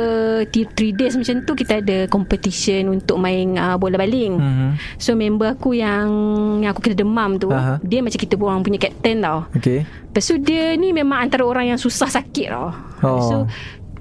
3 0.46 0.62
days 0.92 1.14
macam 1.14 1.42
tu 1.42 1.54
kita 1.54 1.80
ada 1.80 1.98
competition 2.08 2.88
untuk 2.92 3.18
main 3.18 3.56
uh, 3.56 3.76
bola 3.76 3.96
baling. 3.96 4.34
Mhm. 4.34 4.70
So 4.96 5.14
member 5.14 5.50
aku 5.50 5.74
yang 5.74 6.08
yang 6.60 6.72
aku 6.72 6.82
kena 6.82 6.98
demam 6.98 7.36
tu, 7.36 7.50
Aha. 7.50 7.82
dia 7.82 8.00
macam 8.00 8.16
kita 8.16 8.36
orang 8.36 8.62
punya 8.62 8.80
captain 8.80 9.18
tau. 9.20 9.44
Okay 9.52 9.84
Lepas 10.12 10.28
tu 10.28 10.36
dia 10.38 10.76
ni 10.76 10.92
memang 10.92 11.24
antara 11.24 11.42
orang 11.42 11.66
yang 11.66 11.80
susah 11.80 12.12
sakit 12.12 12.48
tau. 12.48 12.70
Oh. 13.02 13.24
So 13.24 13.36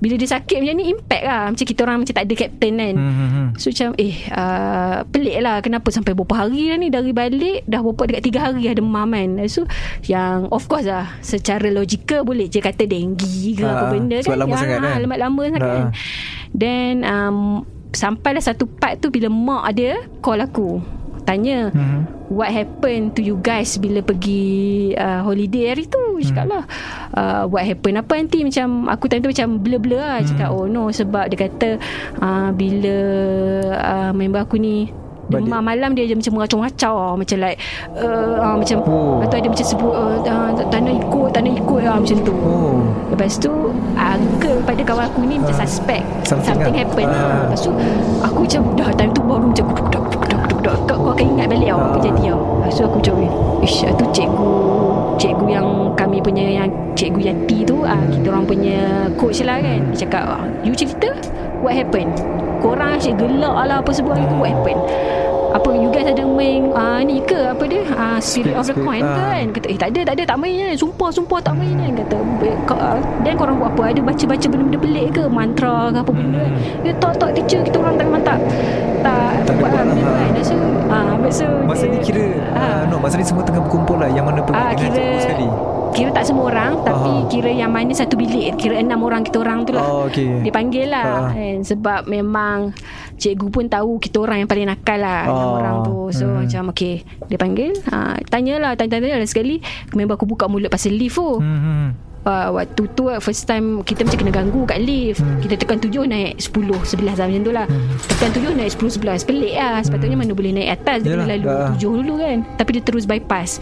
bila 0.00 0.16
dia 0.16 0.32
sakit 0.32 0.64
macam 0.64 0.74
ni 0.74 0.88
impact 0.88 1.24
lah 1.28 1.52
Macam 1.52 1.60
kita 1.62 1.80
orang 1.84 2.00
macam 2.00 2.14
tak 2.16 2.24
ada 2.24 2.32
captain 2.34 2.72
kan 2.72 2.94
Mhm. 2.96 3.44
So 3.60 3.68
macam 3.68 3.88
eh 4.00 4.16
uh, 4.32 5.04
Pelik 5.04 5.36
lah 5.38 5.60
Kenapa 5.60 5.92
sampai 5.92 6.16
berapa 6.16 6.40
hari 6.40 6.72
dah 6.72 6.80
ni 6.80 6.88
Dari 6.88 7.12
balik 7.12 7.68
Dah 7.68 7.84
berapa 7.84 8.08
dekat 8.08 8.32
3 8.32 8.40
hari 8.40 8.60
dah 8.64 8.80
demam 8.80 9.04
kan 9.04 9.28
So 9.44 9.68
yang 10.08 10.48
Of 10.48 10.72
course 10.72 10.88
lah 10.88 11.20
Secara 11.20 11.68
logikal 11.68 12.24
Boleh 12.24 12.48
je 12.48 12.64
kata 12.64 12.88
denggi 12.88 13.52
ke 13.52 13.60
Ah, 13.60 13.76
Apa 13.76 13.84
benda 13.92 14.16
sebab 14.18 14.24
kan 14.24 14.40
lama 14.40 14.48
Yang, 14.48 14.60
sangat 14.64 14.72
ah, 14.72 14.80
kan? 14.80 14.98
Lama, 14.98 15.14
lama 15.20 15.42
sangat 15.44 15.60
Ah. 15.60 15.68
kan 15.68 15.84
Then 16.50 16.92
um, 17.04 17.38
Sampailah 17.92 18.40
satu 18.40 18.64
part 18.72 18.96
tu 18.98 19.12
Bila 19.12 19.28
mak 19.28 19.76
dia 19.76 20.00
Call 20.18 20.40
aku 20.40 20.80
Tanya 21.22 21.68
Mhm. 21.70 22.32
What 22.32 22.48
happened 22.48 23.12
to 23.12 23.20
you 23.20 23.36
guys 23.36 23.76
Bila 23.76 24.00
pergi 24.00 24.48
uh, 24.96 25.20
Holiday 25.20 25.76
hari 25.76 25.84
tu 25.84 25.99
Cakap 26.22 26.44
Hmm. 26.44 26.52
lah 26.52 26.64
uh, 27.12 27.42
What 27.46 27.62
happened 27.62 27.96
Apa 27.96 28.12
nanti 28.14 28.40
Macam 28.40 28.86
Aku 28.86 29.04
time 29.06 29.20
tu 29.20 29.30
macam 29.30 29.58
Blur-blur 29.58 29.98
lah 29.98 30.20
Cakap 30.20 30.48
Hmm. 30.48 30.58
oh 30.58 30.66
no 30.66 30.82
Sebab 30.88 31.26
dia 31.26 31.38
kata 31.40 31.68
uh, 32.18 32.50
Bila 32.50 32.96
uh, 33.74 34.10
Member 34.12 34.40
aku 34.40 34.56
ni. 34.56 34.90
Demam 35.30 35.62
malam 35.62 35.94
dia 35.94 36.02
je 36.04 36.12
macam 36.12 36.34
meracau-racau 36.34 36.90
lah. 36.92 37.14
Macam 37.14 37.38
like 37.38 37.54
uh, 37.94 38.34
uh, 38.42 38.54
Macam 38.56 38.82
Oh. 38.82 39.22
Tu 39.22 39.36
ada 39.36 39.46
macam 39.46 39.62
sebut 39.64 39.94
uh, 39.94 40.18
uh, 40.18 40.50
Tak 40.66 40.80
nak 40.80 40.94
ikut 40.98 41.28
Tak 41.30 41.40
nak 41.40 41.54
ikut 41.54 41.80
lah 41.80 41.96
Macam 41.96 42.16
tu 42.20 42.34
Oh 42.34 42.82
Lepas 43.08 43.38
tu 43.38 43.52
Uncle 43.94 44.58
pada 44.66 44.82
kawan 44.82 45.06
aku 45.06 45.22
ni 45.22 45.38
Macam 45.38 45.54
Ah. 45.54 45.62
suspect 45.62 46.02
Something 46.24 46.50
Something, 46.50 46.74
lah. 46.74 46.82
happen 46.82 47.06
Ah. 47.06 47.14
lah 47.14 47.40
Lepas 47.46 47.60
tu 47.62 47.70
Aku 48.20 48.38
macam 48.42 48.62
Dah 48.74 48.90
time 48.90 49.12
tu 49.12 49.22
baru 49.22 49.46
macam 49.46 49.66
Kau, 50.60 50.98
akan 51.08 51.24
ingat 51.30 51.46
balik 51.46 51.68
tau 51.68 51.78
Apa 51.78 51.94
Ah. 51.94 52.02
jadi 52.02 52.22
tau 52.26 52.40
Lepas 52.58 52.74
tu 52.74 52.82
aku 52.84 52.96
macam 52.98 53.14
Ish 53.62 53.78
tu 53.86 54.04
cikgu 54.10 54.50
Cikgu 55.20 55.46
yang 55.52 55.68
kami 56.00 56.18
punya 56.24 56.64
Yang 56.64 56.72
cikgu 56.96 57.20
Yati 57.28 57.68
tu 57.68 57.84
ah, 57.84 58.00
Kita 58.08 58.32
orang 58.32 58.48
punya 58.48 59.04
Coach 59.20 59.44
lah 59.44 59.60
kan. 59.60 59.92
Dia 59.92 60.08
cakap 60.08 60.24
ah, 60.24 60.44
You 60.64 60.72
cerita? 60.72 61.12
What 61.60 61.76
happened 61.76 62.16
Korang 62.64 62.96
asyik 62.96 63.20
gelak 63.20 63.52
lah 63.68 63.84
Apa 63.84 63.92
sebab 63.92 64.16
itu 64.16 64.34
What 64.40 64.50
happened 64.56 64.80
apa 65.50 65.70
you 65.72 65.88
guys 65.88 66.06
ada 66.06 66.22
main 66.22 66.70
uh, 66.70 67.00
ni 67.00 67.18
ke? 67.20 67.34
Apa 67.46 67.64
dia? 67.64 67.82
Uh, 67.88 68.18
spirit, 68.18 68.54
Spirit- 68.54 68.54
of 68.54 68.64
the 68.64 68.72
spirit, 68.72 68.86
coin 68.86 69.02
ke 69.02 69.10
ah. 69.10 69.28
kan? 69.28 69.44
Kata 69.50 69.66
eh 69.66 69.76
tak 69.76 69.88
ada 69.90 70.00
tak 70.04 70.14
ada 70.14 70.22
tak 70.24 70.38
main 70.38 70.54
kan? 70.56 70.74
Sumpah 70.76 71.08
sumpah 71.10 71.38
tak 71.40 71.54
main 71.54 71.74
kan? 71.74 71.92
Kata 71.96 72.16
"Eh, 72.40 72.56
kau, 72.64 72.76
uh, 72.76 72.94
dan 73.20 73.34
korang 73.34 73.56
buat 73.56 73.70
apa? 73.70 73.82
Ada 73.88 74.00
baca-baca 74.00 74.46
benda-benda 74.46 74.78
pelik 74.78 75.06
ke? 75.12 75.22
Mantra 75.26 75.90
ke 75.90 75.98
apa 75.98 76.12
benda? 76.12 76.40
Kan 76.40 76.52
dia 76.80 76.92
tak 76.96 77.12
tak 77.16 77.30
teacher 77.34 77.60
kita 77.62 77.76
orang 77.76 77.94
tak 77.94 78.04
memang 78.06 78.22
tak 78.22 78.38
tak, 79.00 79.32
buat 79.48 79.56
buat 79.58 79.70
lah 79.72 79.84
benda 79.86 80.04
kan? 80.04 80.30
so, 80.40 80.54
uh, 80.88 81.12
so 81.30 81.44
Masa 81.64 81.84
dia- 81.84 81.92
ni 81.92 81.98
kira 82.00 82.24
Ah. 82.50 82.60
uh, 82.60 82.82
No 82.86 82.96
masa 82.98 83.14
ni 83.16 83.24
semua 83.24 83.42
tengah 83.42 83.60
berkumpul 83.60 83.96
lah. 83.96 84.08
Yang 84.08 84.24
mana 84.26 84.40
pergi 84.40 84.56
Ah, 84.56 84.70
dengan 84.70 84.78
kira 84.78 84.94
cikgu 84.94 85.18
sekali 85.20 85.48
Kira 85.90 86.10
tak 86.10 86.24
semua 86.24 86.44
orang 86.46 86.80
Tapi 86.80 87.10
Aha. 87.16 87.26
kira 87.26 87.50
yang 87.50 87.68
mana 87.68 87.90
satu 87.90 88.14
bilik. 88.14 88.56
Kira 88.56 88.78
enam 88.78 89.00
orang 89.00 89.20
kita 89.20 89.38
orang 89.38 89.62
tu 89.62 89.72
lah. 89.72 89.82
Oh 89.82 90.06
okay 90.06 90.40
Dia 90.40 90.50
panggil 90.50 90.86
lah. 90.86 91.04
Ah. 91.26 91.30
kan, 91.30 91.56
Sebab 91.60 92.00
memang 92.06 92.72
Cikgu 93.16 93.48
pun 93.48 93.66
tahu 93.66 93.98
Kita 93.98 94.16
orang 94.18 94.38
yang 94.38 94.48
paling 94.48 94.66
nakal 94.66 94.96
lah 94.96 95.26
Enam 95.26 95.36
Oh. 95.44 95.54
orang 95.56 95.76
tu. 95.82 95.96
So 96.12 96.24
Hmm. 96.24 96.42
macam 96.42 96.62
okay 96.70 97.00
Dia 97.26 97.36
panggil. 97.36 97.74
Ha, 97.86 98.18
Tanyalah 98.24 98.72
Tanya-tanya 98.74 99.16
lah 99.16 99.26
sekali. 99.26 99.58
Member 99.90 100.14
aku 100.14 100.24
buka 100.24 100.46
mulut 100.46 100.68
pasal 100.68 100.92
lift 100.92 101.16
tu. 101.16 101.36
Hmm, 101.36 101.60
hmm. 101.60 101.86
uh, 102.22 102.48
Waktu 102.52 102.82
tu 102.90 103.04
first 103.18 103.44
time 103.44 103.82
Kita 103.82 104.02
macam 104.02 104.18
kena 104.20 104.32
ganggu 104.32 104.62
kat 104.64 104.78
lift. 104.78 105.18
Hmm. 105.18 105.38
Kita 105.38 105.54
tekan 105.56 105.78
tujuh 105.78 106.02
Naik 106.02 106.38
sepuluh 106.38 106.80
Sebelas 106.82 107.16
lah 107.16 107.26
macam 107.26 107.42
tu 107.42 107.52
lah. 107.52 107.66
Tekan 108.06 108.30
tujuh 108.32 108.52
Naik 108.52 108.70
sepuluh 108.70 108.90
sebelas. 108.90 109.20
Pelik 109.20 109.52
lah. 109.52 109.80
Sepatutnya 109.80 110.14
mana 110.14 110.32
boleh 110.32 110.52
naik 110.52 110.70
atas 110.76 111.02
Dia 111.02 111.12
Hmm. 111.12 111.20
Yalah, 111.20 111.26
kena 111.26 111.34
lalu. 111.34 111.46
Ah. 111.50 111.68
tujuh 111.74 111.92
dulu 111.98 112.14
kan. 112.18 112.38
Tapi 112.54 112.70
dia 112.72 112.82
terus 112.82 113.04
bypass 113.04 113.58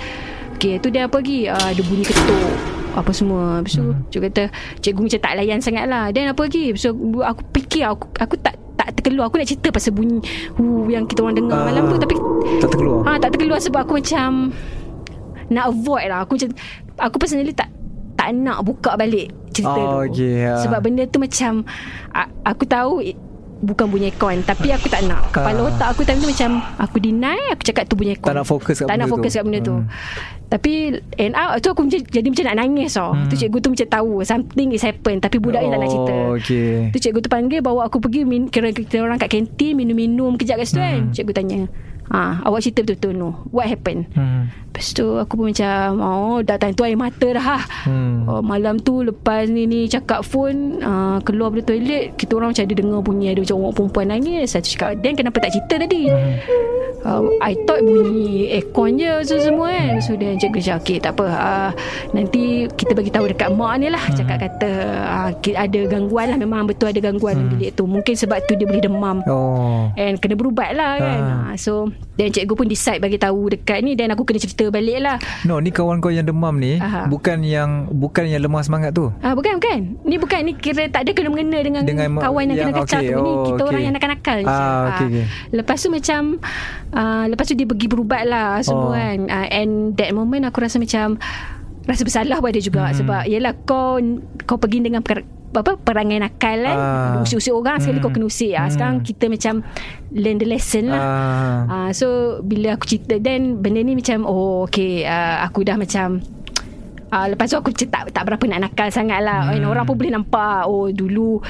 Okay 0.58 0.74
tu 0.76 0.90
dia 0.90 1.06
apa 1.06 1.16
lagi 1.16 1.46
uh, 1.46 1.70
Dia 1.70 1.82
bunyi 1.82 2.02
ketuk 2.02 2.50
apa 2.90 3.10
semua 3.10 3.62
Lepas 3.62 3.72
tu 3.72 3.84
Hmm. 3.84 4.02
Cikgu 4.08 4.26
kata 4.26 4.44
Cikgu 4.80 5.00
macam 5.00 5.20
tak 5.22 5.32
layan 5.34 5.58
sangat 5.58 5.86
lah 5.86 6.10
Dan 6.10 6.26
apa 6.26 6.40
lagi 6.42 6.74
So 6.74 6.90
aku 7.20 7.40
fikir 7.54 7.86
Aku, 7.86 8.10
aku 8.12 8.34
tak 8.36 8.58
tak 8.74 8.90
terkeluar 8.92 9.26
Aku 9.26 9.38
nak 9.38 9.46
cerita 9.46 9.70
pasal 9.70 9.94
bunyi 9.94 10.18
hu, 10.54 10.86
Yang 10.86 11.14
kita 11.14 11.22
orang 11.22 11.36
dengar 11.36 11.58
Ah, 11.58 11.64
malam 11.64 11.82
tu 11.86 11.96
Tapi 11.96 12.14
Tak 12.58 12.68
terkeluar 12.68 13.00
Ah 13.04 13.16
tak 13.16 13.30
terkeluar 13.30 13.58
sebab 13.58 13.80
aku 13.82 13.94
macam 13.96 14.50
nak 15.48 15.64
avoid 15.66 16.12
lah. 16.12 16.28
Aku 16.28 16.36
macam 16.36 16.52
aku 16.98 17.16
personally 17.16 17.56
tak 17.56 17.72
tak 18.12 18.36
nak 18.36 18.60
buka 18.60 18.92
balik 18.94 19.32
cerita 19.48 19.72
Oh, 19.72 20.04
tu. 20.04 20.12
okay, 20.12 20.44
ah. 20.44 20.60
Sebab 20.60 20.84
benda 20.84 21.08
tu 21.08 21.16
macam 21.16 21.64
aku 22.44 22.68
tahu 22.68 23.00
bukan 23.58 23.86
bunyi 23.90 24.10
aircon 24.10 24.40
tapi 24.46 24.70
aku 24.70 24.86
tak 24.86 25.02
nak. 25.04 25.34
Kepala 25.34 25.58
Ah. 25.58 25.68
otak 25.70 25.88
aku 25.90 26.02
time 26.06 26.22
tu 26.22 26.28
macam 26.30 26.50
aku 26.78 26.96
deny 27.02 27.40
aku 27.50 27.62
cakap 27.66 27.84
tu 27.90 27.94
bunyi 27.98 28.14
aircon. 28.14 28.30
Tak 28.30 28.36
nak 28.38 28.46
fokus 28.46 28.76
kat 28.78 28.86
tak 28.86 28.94
benda 28.94 28.98
nak 28.98 29.08
tu. 29.08 29.14
fokus 29.18 29.32
kat 29.34 29.44
benda 29.44 29.58
tu. 29.60 29.76
Hmm. 29.76 29.86
Tapi 30.48 30.72
end 31.20 31.34
up 31.36 31.60
tu 31.60 31.68
aku 31.68 31.84
macam, 31.84 32.00
jadi 32.00 32.24
macam 32.24 32.44
nak 32.48 32.56
nangis 32.56 32.90
tau. 32.96 33.10
Hmm. 33.12 33.28
Tu 33.28 33.34
cikgu 33.36 33.58
tu 33.60 33.68
macam 33.74 33.88
tahu 33.92 34.12
something 34.24 34.68
is 34.72 34.80
happen 34.80 35.14
tapi 35.20 35.36
budak 35.36 35.60
ni 35.60 35.68
tak 35.68 35.78
nak 35.78 35.88
cerita. 35.90 36.12
Oh 36.14 36.32
okay 36.38 36.70
Tu 36.88 36.98
cikgu 37.02 37.18
tu 37.20 37.28
panggil 37.28 37.60
bawa 37.60 37.84
aku 37.84 38.00
pergi 38.00 38.24
min, 38.24 38.48
kira 38.48 38.72
kita 38.72 39.02
orang 39.02 39.20
kat 39.20 39.28
kantin 39.28 39.76
minum-minum 39.76 40.38
kejap 40.38 40.56
kat 40.56 40.66
situ 40.66 40.80
kan. 40.80 40.98
Hmm. 41.04 41.12
Cikgu 41.12 41.32
tanya, 41.34 41.60
"Ah, 42.12 42.44
awak 42.44 42.60
cerita 42.60 42.84
betul-betul 42.84 43.16
no. 43.16 43.30
What 43.48 43.72
happened?" 43.72 44.12
hmm. 44.12 44.68
Lepas 44.68 44.92
tu 44.92 45.16
aku 45.16 45.32
pun 45.40 45.48
macam 45.48 45.96
Oh 46.04 46.38
dah 46.44 46.60
time 46.60 46.76
tu 46.76 46.84
air 46.84 46.92
mata 46.92 47.24
dah. 47.24 47.40
Ha. 47.40 47.58
Hmm. 47.88 48.28
Oh, 48.28 48.44
malam 48.44 48.76
tu 48.76 49.00
lepas 49.00 49.48
ni 49.48 49.64
ni 49.64 49.88
cakap 49.88 50.20
phone 50.20 50.84
uh, 50.84 51.16
Keluar 51.24 51.48
dari 51.56 51.64
toilet 51.64 52.04
Kita 52.20 52.36
orang 52.36 52.52
macam 52.52 52.68
ada 52.68 52.74
dengar 52.76 53.00
bunyi 53.00 53.32
Ada 53.32 53.40
macam 53.48 53.56
orang 53.64 53.74
perempuan 53.74 54.06
nangis. 54.12 54.52
Satu 54.52 54.68
cakap 54.68 55.00
Dan 55.00 55.16
kenapa 55.16 55.40
tak 55.40 55.56
cerita 55.56 55.74
tadi? 55.88 56.12
Um, 57.08 57.32
I 57.40 57.56
thought 57.64 57.80
bunyi 57.80 58.52
aircon 58.60 59.00
je 59.00 59.08
so, 59.24 59.40
semua 59.40 59.72
kan 59.72 60.04
So 60.04 60.12
dia 60.20 60.36
cakap 60.36 60.84
Okay 60.84 61.00
tak 61.00 61.16
apa. 61.16 61.26
Uh, 61.26 61.70
Nanti 62.12 62.68
kita 62.76 62.92
bagi 62.92 63.08
tahu 63.08 63.32
dekat 63.32 63.48
mak 63.56 63.80
ni 63.80 63.88
lah 63.88 64.04
Cakap 64.12 64.36
kata. 64.36 64.70
Uh, 65.08 65.30
Ada 65.56 65.80
gangguan 65.88 66.28
lah 66.28 66.38
Memang 66.38 66.68
betul 66.68 66.92
ada 66.92 67.00
gangguan 67.00 67.38
dalam 67.38 67.54
bilik 67.54 67.70
tu. 67.78 67.86
Mungkin 67.86 68.14
sebab 68.18 68.42
tu 68.50 68.58
dia 68.58 68.66
boleh 68.66 68.82
demam. 68.82 69.22
Oh. 69.30 69.88
And 69.94 70.18
kena 70.18 70.34
berubat 70.34 70.74
lah 70.74 70.98
kan? 70.98 71.20
Ha. 71.22 71.54
So 71.54 71.94
Dan 72.18 72.34
cikgu 72.34 72.50
pun 72.50 72.66
decide 72.66 72.98
bagi 72.98 73.14
tahu 73.14 73.46
dekat 73.48 73.78
ni 73.78 73.94
Dan 73.94 74.10
aku 74.10 74.26
kena 74.26 74.42
cerita 74.42 74.66
balik 74.68 74.98
lah 74.98 75.22
No 75.46 75.62
ni 75.62 75.70
kawan 75.70 76.02
kau 76.02 76.10
yang 76.10 76.26
demam 76.26 76.50
ni 76.58 76.74
Aha. 76.76 77.06
Bukan 77.06 77.46
yang 77.46 77.86
Bukan 77.88 78.26
yang 78.26 78.42
lemah 78.42 78.58
semangat 78.60 78.90
tu 78.90 79.14
Ah 79.22 79.38
bukan 79.38 79.62
bukan. 79.62 79.78
Ni 80.02 80.18
bukan 80.18 80.42
ni 80.42 80.52
kira 80.52 80.90
tak 80.90 81.06
ada 81.06 81.14
kena 81.14 81.30
mengena 81.30 81.62
dengan, 81.62 81.86
Dengan 81.86 82.18
kawan 82.18 82.50
yang, 82.50 82.58
yang- 82.58 82.74
kena 82.74 82.82
kacau 82.82 82.98
okey, 82.98 83.06
tu. 83.06 83.22
Ni 83.22 83.30
oh, 83.30 83.44
kita 83.46 83.54
okey. 83.54 83.70
orang 83.70 83.82
yang 83.82 83.94
nakal-nakal 83.94 84.36
je. 84.38 84.50
Ah, 84.50 84.82
okey, 84.90 85.06
okey. 85.06 85.24
Lepas 85.54 85.78
tu 85.78 85.88
macam 85.88 86.20
uh, 86.90 87.24
lepas 87.30 87.44
tu 87.46 87.54
dia 87.54 87.66
pergi 87.70 87.86
berubat 87.86 88.22
lah 88.26 88.58
semua 88.60 88.90
Oh. 88.90 88.92
kan. 88.98 89.18
Uh, 89.30 89.46
and 89.48 89.70
that 89.94 90.10
moment 90.10 90.42
aku 90.42 90.58
rasa 90.58 90.82
macam 90.82 91.22
rasa 91.86 92.02
bersalah 92.02 92.42
pada 92.42 92.58
juga 92.58 92.90
hmm. 92.90 92.96
sebab 92.98 93.22
yelah 93.24 93.54
kau 93.62 93.96
kau 94.42 94.58
pergi 94.58 94.82
dengan 94.82 95.00
per, 95.00 95.22
apa 95.50 95.74
perangai 95.74 96.18
nakal 96.18 96.60
kan. 96.60 96.76
Ah. 96.76 97.20
Usik-usik 97.20 97.50
orang 97.50 97.78
sekali 97.78 97.98
Hmm. 97.98 98.04
kau 98.04 98.12
kena 98.12 98.26
usik. 98.26 98.52
Ah, 98.52 98.68
sekarang 98.68 99.00
Hmm. 99.00 99.06
kita 99.06 99.24
macam 99.26 99.54
learn 100.10 100.36
the 100.36 100.46
lesson 100.46 100.84
lah. 100.88 101.00
ah. 101.00 101.58
Uh, 101.66 101.90
so 101.90 102.06
bila 102.40 102.74
aku 102.74 102.84
cerita 102.86 103.16
then 103.16 103.58
benda 103.58 103.80
ni 103.80 103.92
macam 103.92 104.22
oh 104.22 104.64
okay 104.64 105.02
uh, 105.02 105.42
aku 105.42 105.64
dah 105.64 105.74
macam 105.74 106.20
uh, 107.08 107.26
lepas 107.26 107.46
tu 107.46 107.56
aku 107.56 107.72
macam 107.72 107.88
tak 107.88 108.02
tak 108.12 108.22
berapa 108.24 108.44
nak 108.46 108.60
nakal 108.66 108.88
sangat 108.88 109.20
lah. 109.20 109.48
Hmm. 109.48 109.64
orang 109.64 109.84
pun 109.84 109.96
boleh 109.96 110.12
nampak 110.12 110.64
oh 110.64 110.88
dulu 110.88 111.40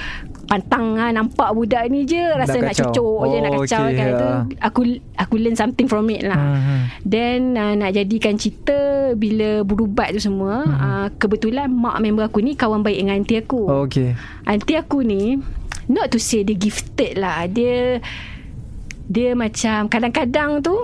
pantang 0.49 0.97
lah 0.97 1.13
nampak 1.13 1.53
budak 1.53 1.85
ni 1.93 2.09
je 2.09 2.19
rasa 2.19 2.59
Nak 2.59 2.73
nak 2.73 2.75
cucuk 2.75 3.21
je 3.29 3.37
nak 3.39 3.51
Oh, 3.53 3.65
kacau 3.65 3.85
okay, 3.85 3.97
kan 3.97 4.09
tu 4.09 4.29
ya. 4.29 4.39
aku 4.65 4.81
aku 5.21 5.35
learn 5.37 5.57
something 5.59 5.87
from 5.91 6.09
it 6.09 6.25
lah. 6.25 6.41
Hmm. 6.41 6.83
Then 7.05 7.55
uh, 7.55 7.75
nak 7.77 7.93
jadikan 7.93 8.41
cerita 8.41 9.13
bila 9.13 9.63
berubat 9.63 10.17
tu 10.17 10.21
semua 10.25 10.65
hmm. 10.65 10.79
uh, 10.79 11.07
kebetulan 11.21 11.69
mak 11.69 12.01
member 12.01 12.25
aku 12.25 12.41
ni 12.41 12.57
kawan 12.57 12.81
baik 12.81 12.97
dengan 13.05 13.21
aunty 13.21 13.37
aku. 13.37 13.69
Oh, 13.69 13.85
okay 13.85 14.17
Aunty 14.49 14.75
aku 14.79 15.05
ni 15.05 15.37
Not 15.89 16.13
to 16.13 16.21
say 16.21 16.45
dia 16.45 16.53
gifted 16.57 17.17
lah 17.17 17.49
Dia 17.49 18.01
Dia 19.09 19.33
macam 19.33 19.89
Kadang-kadang 19.89 20.61
tu 20.61 20.77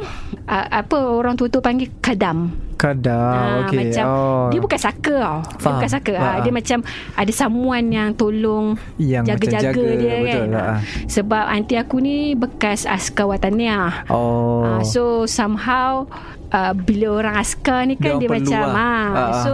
uh, 0.49 0.66
Apa 0.73 0.97
orang 0.97 1.37
tua 1.37 1.52
tu 1.52 1.61
panggil 1.61 1.92
Kadam 2.00 2.63
Kadar 2.74 3.32
Ah, 3.32 3.54
okay. 3.62 3.78
Macam 3.80 4.04
oh. 4.06 4.46
Dia 4.48 4.60
bukan 4.60 4.76
saka 4.78 5.14
tau 5.16 5.38
Dia 5.40 5.56
Faham. 5.56 5.72
bukan 5.74 5.90
saka 5.90 6.12
ah, 6.14 6.36
Dia 6.38 6.52
macam 6.52 6.78
Ada 7.14 7.32
someone 7.32 7.86
yang 7.88 8.08
tolong 8.12 8.66
Yang 8.96 9.24
Jaga-jaga 9.26 9.70
jaga, 9.70 9.84
dia 9.94 10.14
betul 10.14 10.26
kan 10.26 10.46
lah. 10.50 10.64
Ah, 10.66 10.78
Sebab 11.06 11.44
aunty 11.48 11.74
aku 11.74 11.96
ni 11.98 12.16
Bekas 12.32 12.84
askar 12.84 13.26
wataniah 13.26 14.04
Oh 14.08 14.62
Ah, 14.64 14.82
so 14.82 15.02
somehow 15.24 16.04
uh, 16.50 16.72
bila 16.72 17.18
orang 17.18 17.34
askar 17.36 17.84
ni 17.84 17.94
kan 17.94 18.16
Dia 18.16 18.22
dia, 18.22 18.30
macam 18.30 18.62
lah. 18.64 18.74
ah. 18.74 19.06
Ah, 19.10 19.18
ah. 19.20 19.32
so 19.40 19.50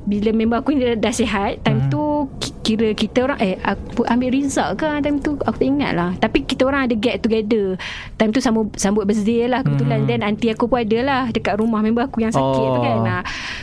bila 0.00 0.32
member 0.32 0.56
aku 0.58 0.72
ni 0.72 0.80
dah, 0.82 0.96
dah 0.98 1.12
sihat 1.12 1.60
time 1.60 1.76
Hmm. 1.78 1.92
tu 1.92 2.00
ki- 2.36 2.56
kira 2.62 2.88
kita 2.92 3.18
orang 3.22 3.38
eh 3.38 3.56
aku 3.56 4.04
ambil 4.04 4.30
result 4.30 4.74
ke 4.74 4.88
time 4.98 5.18
tu 5.18 5.34
aku 5.38 5.56
tak 5.56 5.66
ingat 5.66 5.92
lah 5.92 6.10
tapi 6.14 6.42
kita 6.42 6.62
orang 6.62 6.84
ada 6.84 6.94
get 6.94 7.18
together 7.18 7.74
time 8.14 8.30
tu 8.30 8.38
sambut 8.38 8.68
sambut 8.74 9.04
birthday 9.04 9.44
lah 9.44 9.60
kebetulan 9.60 9.98
Hmm. 9.98 10.06
then 10.06 10.20
aunty 10.20 10.48
aku 10.48 10.64
pun 10.64 10.80
ada 10.80 10.98
lah 11.00 11.22
dekat 11.28 11.56
rumah 11.56 11.78
member 11.78 12.02
aku 12.02 12.20
yang 12.20 12.30
sakit 12.30 12.46
Oh. 12.62 12.74
tu 12.74 12.80
kan 12.80 12.96
ah. 13.02 13.22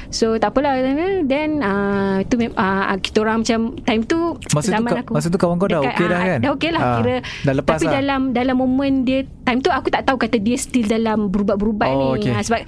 so 0.10 0.36
tak 0.36 0.50
apalah 0.50 0.76
then 1.24 1.60
uh, 1.60 2.24
tu 2.24 2.36
ah, 2.54 2.96
kita 2.96 3.18
orang 3.20 3.42
macam 3.42 3.60
time 3.80 4.02
tu 4.02 4.18
Masa 4.50 4.66
tu 4.66 4.74
zaman 4.74 4.90
ka- 4.90 5.02
aku 5.02 5.12
masa 5.14 5.28
tu 5.28 5.38
kawan 5.38 5.56
kau 5.56 5.68
dah 5.68 5.82
okey 5.84 6.06
dah 6.06 6.16
ah, 6.16 6.26
kan? 6.28 6.40
dah 6.40 6.52
okey 6.54 6.70
lah 6.70 6.82
Ah, 6.82 6.96
kira 6.98 7.16
dah 7.44 7.54
lepas 7.54 7.74
tapi 7.74 7.86
lah. 7.86 7.94
dalam 7.96 8.22
dalam 8.32 8.56
momen 8.56 9.02
dia 9.02 9.20
time 9.44 9.60
tu 9.60 9.70
aku 9.70 9.88
tak 9.88 10.04
tahu 10.04 10.18
kata 10.18 10.38
dia 10.38 10.56
still 10.56 10.86
dalam 10.86 11.28
berubat-berubat 11.28 11.90
Oh, 11.90 11.98
ni 11.98 12.08
okey. 12.20 12.32
Ah, 12.32 12.42
sebab 12.42 12.62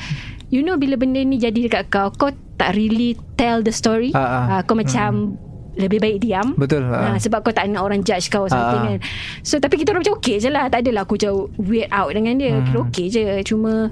you 0.48 0.62
know 0.62 0.76
bila 0.76 0.96
benda 0.96 1.20
ni 1.20 1.36
jadi 1.36 1.66
dekat 1.66 1.90
kau 1.90 2.10
kau 2.12 2.30
tak 2.56 2.74
really 2.74 3.14
tell 3.34 3.60
the 3.60 3.72
story 3.72 4.12
Ah, 4.12 4.20
ah. 4.20 4.44
Ah, 4.50 4.62
kau 4.62 4.74
macam 4.74 5.36
lebih 5.80 5.98
baik 5.98 6.18
diam 6.20 6.52
Betul 6.54 6.84
Ah, 6.86 7.10
ah. 7.10 7.18
sebab 7.18 7.40
kau 7.40 7.50
tak 7.50 7.66
nak 7.66 7.82
orang 7.82 8.02
judge 8.02 8.28
kau 8.28 8.46
something 8.46 8.60
Ah, 8.82 8.92
ah. 8.92 8.98
kan 8.98 9.00
so 9.42 9.56
tapi 9.58 9.76
kita 9.76 9.90
orang 9.90 10.04
macam 10.04 10.16
okey 10.18 10.36
je 10.38 10.50
lah 10.50 10.68
tak 10.68 10.84
adalah 10.84 11.02
aku 11.02 11.16
jauh 11.16 11.48
weird 11.58 11.88
out 11.90 12.12
dengan 12.12 12.36
dia 12.36 12.52
Hmm. 12.52 12.66
kira 12.66 12.80
okey 12.84 13.06
je 13.08 13.22
cuma 13.44 13.88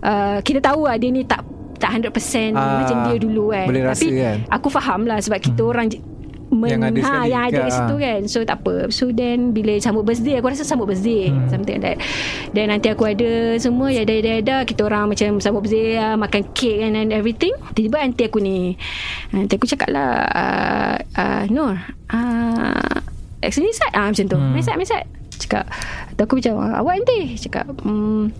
uh, 0.00 0.38
kita 0.40 0.58
tahu 0.58 0.84
lah 0.84 0.96
dia 0.96 1.10
ni 1.10 1.22
tak 1.22 1.44
tak 1.76 1.94
100% 1.94 2.10
Ah, 2.52 2.82
macam 2.82 2.96
dia 3.04 3.16
dulu 3.18 3.52
kan 3.52 3.66
boleh 3.66 3.84
rasa 3.84 4.02
tapi 4.02 4.16
kan? 4.16 4.36
aku 4.48 4.68
faham 4.68 5.00
lah 5.04 5.18
sebab 5.18 5.38
kita 5.38 5.60
Hmm. 5.60 5.70
orang 5.70 5.86
men, 6.50 6.70
Yang 6.76 6.82
ada 6.82 7.00
ha, 7.04 7.12
yang 7.28 7.42
ada 7.48 7.58
kat 7.64 7.72
situ 7.72 7.94
ah. 7.94 8.00
kan. 8.00 8.20
So 8.28 8.38
tak 8.44 8.58
apa. 8.64 8.74
So 8.88 9.04
then 9.12 9.52
bila 9.52 9.76
sambut 9.80 10.04
birthday 10.04 10.40
aku 10.40 10.48
rasa 10.52 10.64
sambut 10.64 10.88
birthday. 10.88 11.30
Hmm. 11.30 11.48
something 11.48 11.76
like 11.78 11.84
that. 11.84 11.96
Then 12.56 12.72
nanti 12.72 12.88
aku 12.92 13.04
ada 13.08 13.56
semua 13.60 13.92
ya 13.92 14.02
ada 14.04 14.14
ada 14.16 14.56
kita 14.64 14.84
orang 14.88 15.12
macam 15.12 15.38
sambut 15.38 15.64
birthday 15.64 16.00
ah, 16.00 16.16
makan 16.16 16.42
cake 16.56 16.80
and, 16.82 16.96
and 16.96 17.10
everything. 17.12 17.54
Tiba-tiba 17.76 17.96
aunty 18.00 18.22
aku 18.26 18.38
ni 18.40 18.74
nanti 19.32 19.54
aku 19.56 19.68
cakap 19.68 19.88
lah 19.92 20.24
uh, 20.28 20.96
uh, 21.16 21.42
Nur 21.52 21.76
uh, 22.12 22.94
actually 23.44 23.72
Sat. 23.76 23.92
Ah, 23.92 24.08
macam 24.08 24.24
tu. 24.24 24.38
Hmm. 24.38 24.52
Mesat 24.56 24.76
Mesat 24.80 25.04
cakap 25.38 25.70
tu 26.18 26.20
aku 26.26 26.42
macam 26.42 26.54
awak 26.74 26.92
aunty? 26.98 27.38
Cakap 27.38 27.70
hmm, 27.86 28.34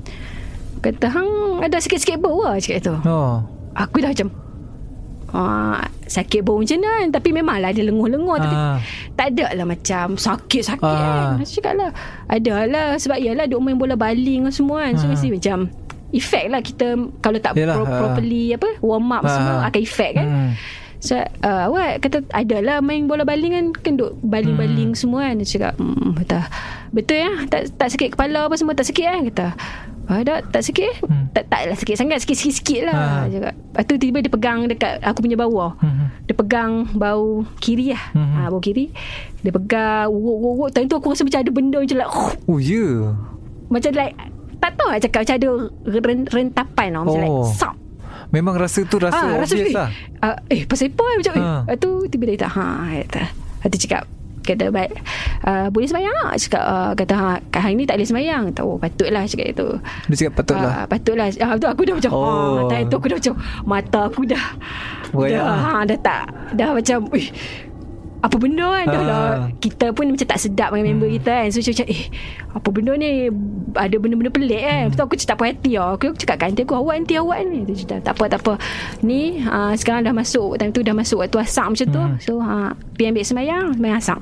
kata 0.83 1.07
hang 1.13 1.31
ada 1.63 1.79
sikit-sikit 1.79 2.19
bau 2.19 2.43
lah. 2.43 2.59
Cakap 2.59 2.81
tu 2.83 2.95
Oh. 3.07 3.45
Aku 3.79 4.03
dah 4.03 4.11
macam 4.11 4.48
Ah, 5.29 5.77
sakit 6.03 6.41
bau 6.41 6.57
macam 6.57 6.79
kan 6.79 7.07
Tapi 7.11 7.29
memanglah 7.31 7.69
dia 7.69 7.85
lenguh-lenguh 7.85 8.39
Tapi 8.39 8.57
Ah. 8.57 8.81
tak 9.13 9.33
ada 9.33 9.53
lah 9.53 9.67
macam 9.67 10.17
Sakit-sakit 10.17 10.81
Ah. 10.81 11.37
kan 11.37 11.45
Saya 11.45 11.55
cakap 11.55 11.75
lah 11.75 11.91
Ada 12.27 12.55
lah 12.65 12.87
Sebab 12.95 13.19
yalah 13.19 13.45
Duk 13.45 13.61
main 13.61 13.75
bola 13.75 13.93
baling 13.93 14.49
semua 14.49 14.83
kan 14.83 14.97
So 14.97 15.05
Ah. 15.05 15.13
mesti 15.13 15.29
macam 15.29 15.69
Effect 16.11 16.49
lah 16.49 16.61
kita 16.61 16.87
Kalau 17.19 17.39
tak 17.39 17.53
Yalah, 17.55 17.77
pro- 17.77 17.93
properly 17.93 18.57
Apa 18.57 18.81
Warm 18.81 19.05
up 19.11 19.23
Ah. 19.23 19.31
semua 19.31 19.55
Akan 19.63 19.81
effect 19.81 20.13
kan 20.15 20.27
Hmm. 20.27 20.53
So 20.99 21.15
uh, 21.15 21.63
awak 21.69 22.03
kata 22.03 22.27
Adalah 22.33 22.81
main 22.81 23.05
bola 23.05 23.23
baling 23.23 23.53
kan 23.53 23.67
Kan 23.77 23.95
duk 23.95 24.17
baling-baling 24.19 24.97
semua 24.97 25.29
kan 25.29 25.37
Dia 25.37 25.47
cakap 25.47 25.73
hmm, 25.77 26.17
Betul 26.17 26.43
Betul 26.91 27.17
ya 27.21 27.33
tak, 27.47 27.69
tak 27.71 27.89
sakit 27.93 28.17
kepala 28.17 28.49
apa 28.49 28.57
semua 28.57 28.73
Tak 28.73 28.89
sakit 28.89 29.05
kan 29.05 29.21
Kata 29.29 29.49
Ah, 30.09 30.25
tak, 30.25 30.49
tak 30.49 30.65
sakit 30.65 31.05
Hmm. 31.05 31.29
tak, 31.31 31.53
tak 31.53 31.69
lah 31.69 31.77
sakit 31.77 31.95
sangat 31.95 32.25
Sikit-sikit 32.25 32.89
lah 32.89 32.97
Ah. 32.97 33.23
Cakap 33.29 33.53
Lepas 33.53 33.83
tu 33.85 33.95
tiba 33.95 34.19
dia 34.19 34.33
pegang 34.33 34.65
Dekat 34.65 35.05
aku 35.05 35.21
punya 35.21 35.37
bawah 35.37 35.77
Hmm. 35.79 36.09
dia 36.25 36.33
pegang 36.33 36.89
bau 36.93 37.45
kiri 37.57 37.93
lah. 37.93 38.05
Mhm. 38.13 38.33
Ha, 38.35 38.49
bau 38.49 38.59
kiri. 38.59 38.89
Dia 39.39 39.49
pegang 39.51 40.09
urut-urut. 40.09 40.73
Time 40.73 40.85
tu 40.85 40.97
aku 40.97 41.13
rasa 41.13 41.25
macam 41.25 41.41
ada 41.41 41.51
benda 41.51 41.77
macam 41.79 41.97
like, 41.97 42.13
Oh 42.45 42.57
ya 42.57 42.73
yeah. 42.75 42.97
macam 43.69 43.91
like, 43.95 44.17
tak 44.59 44.71
tahu 44.75 44.89
nak 44.89 45.01
cakap 45.01 45.21
macam 45.23 45.37
ada 45.37 45.49
ren, 46.03 46.21
rentapan 46.27 46.89
tau. 46.91 47.03
Macam 47.05 47.21
Oh. 47.21 47.45
like, 47.45 47.55
sap. 47.55 47.75
Memang 48.29 48.57
rasa 48.57 48.85
tu 48.85 48.97
rasa 48.97 49.25
rasa 49.25 49.57
obvious 49.57 49.69
eh, 49.69 49.73
lah 49.73 49.89
Uh, 50.19 50.37
eh, 50.49 50.69
pasal 50.69 50.93
apa? 50.93 51.05
Macam, 51.17 51.33
eh. 51.33 51.41
Ha. 51.41 51.53
Lepas 51.65 51.77
tu 51.79 51.91
tiba 52.09 52.25
dia 52.27 52.45
ha. 52.45 52.67
Lepas 52.93 53.69
tu 53.73 53.79
cakap, 53.81 54.03
kata 54.49 54.73
baik 54.73 54.93
uh, 55.45 55.67
boleh 55.69 55.85
sembahyang 55.85 56.17
tak 56.17 56.39
cakap 56.41 56.63
uh, 56.65 56.93
kata 56.97 57.15
ha, 57.15 57.29
kat 57.53 57.61
hari 57.61 57.75
ni 57.77 57.85
tak 57.85 58.01
boleh 58.01 58.09
sembahyang 58.09 58.43
kata 58.49 58.61
oh 58.65 58.77
patutlah 58.81 59.23
cakap 59.29 59.47
itu 59.53 59.69
Dia 60.09 60.17
cakap 60.17 60.33
patutlah 60.41 60.73
Ah, 60.73 60.85
patutlah 60.89 61.29
ah, 61.39 61.55
tu 61.57 61.69
aku 61.69 61.83
dah 61.85 61.95
macam 61.97 62.11
Oh. 62.13 62.25
oh. 62.25 62.57
ah, 62.59 62.63
time 62.73 62.87
tu 62.89 62.97
aku 62.97 63.07
dah 63.07 63.17
macam 63.21 63.35
mata 63.63 64.01
aku 64.09 64.21
dah 64.25 64.45
Wayang. 65.13 65.41
dah, 65.41 65.57
ha, 65.61 65.79
dah 65.85 65.99
tak 66.01 66.25
dah 66.53 66.71
macam 66.73 66.99
eh, 67.17 67.29
apa 68.19 68.35
benda 68.35 68.67
kan? 68.67 68.87
Dah 68.89 68.99
Ah. 68.99 69.05
lah 69.05 69.27
kita 69.57 69.91
pun 69.91 70.09
macam 70.09 70.27
tak 70.27 70.39
sedap 70.39 70.69
dengan 70.71 70.87
member 70.93 71.09
kita 71.13 71.31
kan. 71.31 71.49
So 71.49 71.61
macam 71.61 71.87
eh 71.87 72.03
apa 72.51 72.69
benda 72.69 72.93
ni? 72.95 73.31
Ada 73.73 73.97
benda-benda 73.97 74.31
pelik 74.31 74.59
kan? 74.61 74.83
Hmm. 74.89 74.99
aku 74.99 75.15
macam 75.15 75.29
tak 75.29 75.37
puas 75.37 75.49
hati 75.49 75.73
lah. 75.75 75.89
aku, 75.93 76.05
aku 76.09 76.19
cakap 76.19 76.37
aunty 76.43 76.63
aku 76.63 76.75
awak 76.75 76.95
aunty 76.97 77.15
awak 77.15 77.39
ni. 77.45 77.59
Dia 77.63 77.75
cakap 77.79 78.01
tak 78.03 78.13
apa 78.13 78.25
tak 78.29 78.41
apa. 78.43 78.53
Ni 79.01 79.21
uh, 79.41 79.73
sekarang 79.73 80.03
dah 80.03 80.13
masuk 80.13 80.57
time 80.57 80.71
tu 80.71 80.81
dah 80.81 80.93
masuk 80.93 81.19
waktu 81.21 81.39
asam 81.39 81.73
macam 81.73 81.87
tu. 81.89 82.01
Hmm. 82.01 82.19
so 82.19 82.33
ha, 82.39 82.71
pergi 82.93 83.07
ambil 83.09 83.25
sembahyang 83.25 83.67
sembahyang 83.73 83.99
asam. 83.99 84.21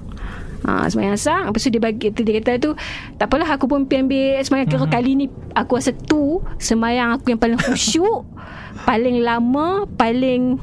Ha, 0.58 0.70
sembahyang 0.86 1.14
asam. 1.14 1.40
Lepas 1.46 1.60
tu 1.60 1.70
dia 1.70 1.78
bagi 1.78 2.08
Dia 2.10 2.32
kata 2.34 2.52
tu 2.58 2.70
Tak 3.14 3.28
apalah 3.28 3.46
aku 3.46 3.64
pun 3.64 3.86
pergi 3.86 4.02
ambil 4.02 4.32
Sembahyang 4.40 4.66
kira 4.66 4.78
Hmm. 4.80 4.90
kali 4.90 5.10
ni 5.14 5.26
Aku 5.54 5.72
rasa 5.72 5.92
tu 5.94 6.22
Sembahyang 6.58 7.14
aku 7.14 7.30
yang 7.30 7.38
paling 7.38 7.60
khusyuk 7.60 8.24
Paling 8.88 9.20
lama 9.20 9.86
Paling 9.86 10.58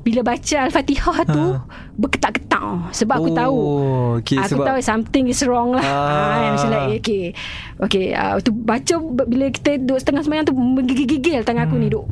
Bila 0.00 0.24
baca 0.24 0.56
Al-Fatihah 0.62 1.18
tu 1.24 1.44
Ha. 1.52 1.60
Berketak-ketak 1.94 2.60
Sebab 2.90 3.14
aku 3.14 3.28
Oh, 3.28 3.36
tahu 3.36 3.58
okay, 4.16 4.38
Aku 4.38 4.56
sebab- 4.56 4.66
tahu 4.66 4.78
something 4.80 5.24
is 5.26 5.44
wrong 5.44 5.72
lah 5.72 5.82
Ah. 5.82 5.92
ah. 5.92 6.50
Macam 6.54 6.68
like 6.70 7.00
Okay 7.00 7.24
Okay 7.78 8.06
uh, 8.10 8.36
tu 8.38 8.50
Baca 8.50 8.94
Bila 9.22 9.46
kita 9.48 9.76
duduk 9.76 9.98
setengah 9.98 10.22
sembahyang 10.22 10.44
tu 10.44 10.54
Menggigil-gigil 10.54 11.40
tangan 11.42 11.66
aku 11.66 11.76
Hmm. 11.76 11.82
ni 11.82 11.88
Duk 11.88 12.06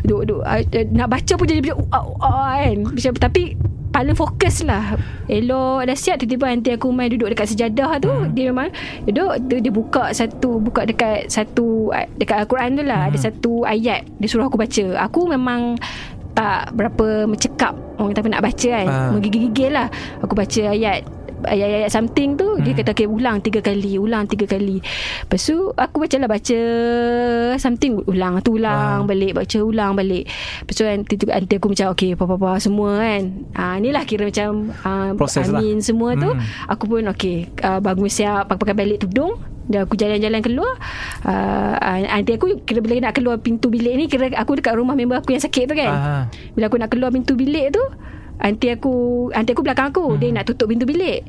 Duk, 0.00 0.22
duk 0.24 0.40
uh, 0.40 0.60
Nak 0.86 1.08
baca 1.08 1.32
pun 1.32 1.44
jadi 1.44 1.60
macam 1.60 1.78
uh, 1.88 2.06
uh, 2.18 2.52
kan 2.54 2.76
macam, 2.86 3.12
Tapi 3.18 3.42
Paling 3.88 4.12
fokus 4.14 4.62
lah 4.62 4.94
Elok 5.26 5.80
dah 5.82 5.96
siap 5.96 6.20
Tiba-tiba 6.20 6.46
nanti 6.46 6.70
aku 6.70 6.88
main 6.88 7.08
Duduk 7.08 7.32
dekat 7.32 7.48
sejadah 7.48 7.96
tu 7.96 8.06
Hmm. 8.06 8.30
Dia 8.30 8.44
memang 8.46 8.68
Duduk 9.02 9.40
dia, 9.42 9.56
dia 9.58 9.72
buka 9.72 10.12
satu 10.12 10.60
Buka 10.60 10.84
dekat 10.84 11.26
satu 11.26 11.88
Dekat 12.14 12.44
Al-Quran 12.44 12.76
tu 12.76 12.84
lah 12.84 13.00
Hmm. 13.02 13.10
Ada 13.10 13.18
satu 13.24 13.64
ayat 13.64 14.04
Dia 14.14 14.28
suruh 14.28 14.44
aku 14.44 14.54
baca 14.54 14.84
Aku 15.02 15.24
memang 15.26 15.80
tak 16.38 16.70
berapa 16.70 17.06
mencekap 17.24 17.74
orang 17.96 18.14
kata 18.14 18.30
nak 18.30 18.44
baca 18.44 18.68
kan 18.70 18.86
Ah. 18.86 19.10
menggigil-gigil 19.10 19.70
lah 19.70 19.90
aku 20.18 20.32
baca 20.32 20.62
ayat 20.68 21.02
ayat-ayat 21.40 21.86
something 21.88 22.34
tu 22.34 22.46
hmm. 22.48 22.62
dia 22.62 22.74
kata 22.74 22.90
okay, 22.92 23.06
ulang 23.06 23.38
tiga 23.38 23.58
kali 23.60 23.94
ulang 23.94 24.26
tiga 24.26 24.42
kali 24.44 24.82
lepas 25.20 25.38
tu 25.40 25.70
aku 25.72 26.02
baca 26.02 26.16
lah 26.16 26.26
baca 26.28 26.60
something 27.56 28.02
ulang 28.04 28.38
tu 28.40 28.54
ulang 28.54 29.02
Ah. 29.02 29.06
balik 29.06 29.34
baca 29.34 29.58
ulang 29.60 29.94
balik 29.94 30.26
lepas 30.26 30.74
tu 30.74 30.82
nanti, 30.82 31.14
nanti 31.16 31.54
aku 31.54 31.66
macam 31.68 31.86
okay 31.88 32.10
apa-apa 32.14 32.58
semua 32.58 32.90
kan 32.96 33.22
ah, 33.54 33.76
ni 33.76 33.90
lah 33.90 34.02
kira 34.02 34.26
macam 34.26 34.74
ah, 34.82 35.14
Proses 35.14 35.46
lah. 35.46 35.58
amin 35.58 35.78
semua 35.78 36.14
tu 36.14 36.26
Hmm. 36.28 36.42
aku 36.66 36.84
pun 36.88 37.06
okay 37.06 37.46
uh, 37.62 37.78
bangun 37.78 38.06
siap 38.08 38.46
pakai-pakai 38.46 38.74
balik 38.76 38.98
tudung 39.00 39.38
Dan 39.68 39.84
aku 39.84 39.94
jalan-jalan 39.94 40.40
keluar 40.40 40.72
uh, 41.22 41.76
Aunty 42.08 42.34
aku 42.34 42.64
Kira 42.64 42.80
bila 42.80 42.98
nak 42.98 43.14
keluar 43.14 43.36
pintu 43.36 43.68
bilik 43.68 43.94
ni 43.94 44.04
Kira 44.06 44.32
aku 44.32 44.56
dekat 44.56 44.74
rumah 44.74 44.92
member 44.92 45.20
aku 45.20 45.30
yang 45.30 45.40
sakit 45.40 45.68
tu 45.68 45.74
kan 45.74 45.90
Aha. 45.90 46.16
Bila 46.56 46.66
aku 46.66 46.76
nak 46.76 46.88
keluar 46.88 47.12
pintu 47.12 47.36
bilik 47.36 47.70
tu 47.70 47.84
Aunty 48.38 48.70
aku 48.70 48.92
Aunty 49.30 49.52
aku 49.52 49.60
belakang 49.60 49.92
aku 49.92 50.08
hmm. 50.08 50.18
Dia 50.18 50.28
nak 50.32 50.44
tutup 50.44 50.66
pintu 50.66 50.82
bilik 50.82 51.20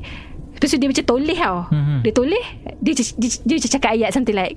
Lepas 0.50 0.66
tu 0.66 0.76
dia 0.76 0.88
macam 0.88 1.04
toleh 1.06 1.36
tau 1.36 1.58
Mhm. 1.68 1.96
Dia 2.00 2.12
toleh 2.12 2.44
Dia, 2.80 2.92
dia, 2.92 3.04
dia, 3.14 3.28
dia 3.40 3.54
macam 3.56 3.70
cakap 3.70 3.90
ayat 3.92 4.10
something 4.10 4.34
like 4.34 4.56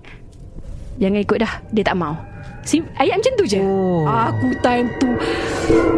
Jangan 0.96 1.20
ikut 1.20 1.38
dah 1.40 1.54
Dia 1.70 1.84
tak 1.84 1.96
mau 1.96 2.16
Sim, 2.64 2.88
ayat 2.96 3.20
macam 3.20 3.34
tu 3.36 3.46
je 3.46 3.60
Oh. 3.60 4.08
Aku 4.08 4.48
time 4.60 4.88
tu 4.96 5.12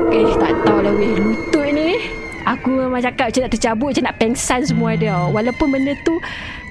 Eh 0.10 0.26
tak 0.36 0.58
tahulah 0.64 0.90
weh 0.92 1.14
Lutut 1.14 1.70
ni 1.70 2.02
Aku 2.44 2.70
memang 2.72 3.02
cakap 3.02 3.30
macam 3.30 3.42
nak 3.42 3.52
tercabut 3.52 3.88
Macam 3.94 4.06
nak 4.06 4.18
pengsan 4.18 4.62
semua 4.64 4.94
Hmm. 4.94 5.00
dia 5.00 5.14
Walaupun 5.28 5.68
benda 5.70 5.94
tu 6.02 6.18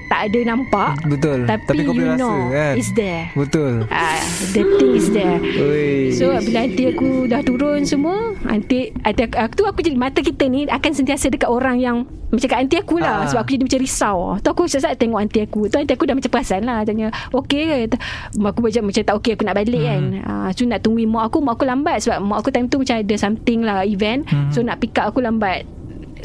Tak 0.05 0.19
ada 0.27 0.39
nampak. 0.45 0.91
Betul. 1.03 1.45
Tapi, 1.45 1.65
Tapi 1.65 1.81
kau 1.81 1.91
boleh 1.91 2.05
you 2.05 2.13
rasa 2.13 2.21
know 2.21 2.37
kan? 2.49 2.73
It's 2.75 2.91
there. 2.91 3.23
Betul. 3.33 3.73
Ah, 3.89 4.21
The 4.51 4.61
thing 4.77 4.93
is 4.93 5.07
there. 5.09 5.37
Oi. 5.41 6.13
So 6.13 6.29
bila 6.39 6.57
aunty 6.61 6.83
aku 6.87 7.25
dah 7.25 7.41
turun 7.41 7.81
semua 7.83 8.37
Aunty, 8.45 8.93
aunty 9.01 9.23
aku, 9.25 9.53
tu 9.53 9.63
aku 9.63 9.79
jadi 9.81 9.95
Mata 9.95 10.19
kita 10.19 10.45
ni 10.45 10.63
akan 10.65 10.91
sentiasa 10.91 11.27
dekat 11.27 11.47
orang 11.47 11.77
yang 11.77 11.97
Macam 12.25 12.47
kat 12.47 12.57
aunty 12.57 12.77
aku 12.77 12.95
lah. 12.97 13.23
Ah. 13.23 13.25
Sebab 13.25 13.41
aku 13.41 13.51
jadi 13.53 13.63
macam 13.63 13.79
risau. 13.79 14.17
Tu 14.37 14.49
aku 14.49 14.63
sesat 14.65 14.93
tengok 14.95 15.17
aunty 15.17 15.39
aku. 15.41 15.65
Tu 15.65 15.75
aunty 15.75 15.93
aku 15.93 16.03
dah 16.03 16.13
macam 16.13 16.29
perasan 16.29 16.61
lah. 16.63 16.83
Tanya 16.83 17.07
Okay 17.31 17.87
ke? 17.87 17.97
Aku 18.35 18.59
macam, 18.61 18.81
macam 18.85 19.01
tak 19.01 19.15
okay 19.15 19.31
Aku 19.33 19.43
nak 19.43 19.55
balik 19.55 19.81
Hmm. 19.81 19.89
kan. 19.89 20.03
Ah, 20.25 20.49
So 20.51 20.63
nak 20.63 20.81
tungguin 20.81 21.07
mak 21.07 21.29
aku 21.29 21.39
Mak 21.39 21.53
aku 21.55 21.65
lambat 21.65 21.97
Sebab 22.01 22.17
mak 22.19 22.37
aku 22.39 22.49
time 22.49 22.67
tu 22.67 22.77
macam 22.77 22.97
ada 22.97 23.15
something 23.15 23.59
lah 23.61 23.81
Event. 23.81 24.25
Hmm. 24.29 24.49
So 24.49 24.61
nak 24.61 24.77
pick 24.79 24.95
up 24.95 25.09
aku 25.09 25.21
lambat 25.21 25.65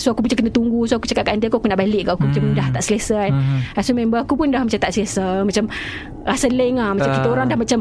So 0.00 0.10
aku 0.10 0.24
macam 0.24 0.36
kena 0.36 0.50
tunggu. 0.50 0.80
So 0.84 0.96
aku 0.96 1.04
cakap 1.04 1.22
kat 1.22 1.36
aunty 1.36 1.46
aku 1.46 1.58
Aku 1.58 1.68
nak 1.68 1.78
balik 1.78 2.08
Aku 2.08 2.24
macam 2.24 2.42
Hmm. 2.42 2.56
dah 2.56 2.66
tak 2.72 2.82
selesa 2.82 3.20
kan 3.20 3.32
Hmm. 3.32 3.60
So 3.78 3.92
member 3.92 4.18
aku 4.18 4.34
pun 4.34 4.48
dah 4.48 4.60
macam 4.60 4.78
tak 4.78 4.90
selesa. 4.90 5.44
Macam 5.44 5.68
Rasa 6.22 6.48
leng 6.48 6.74
lah 6.74 6.90
Macam 6.90 7.06
Ah. 7.06 7.14
kita 7.14 7.28
orang 7.28 7.46
dah 7.46 7.56
macam 7.56 7.80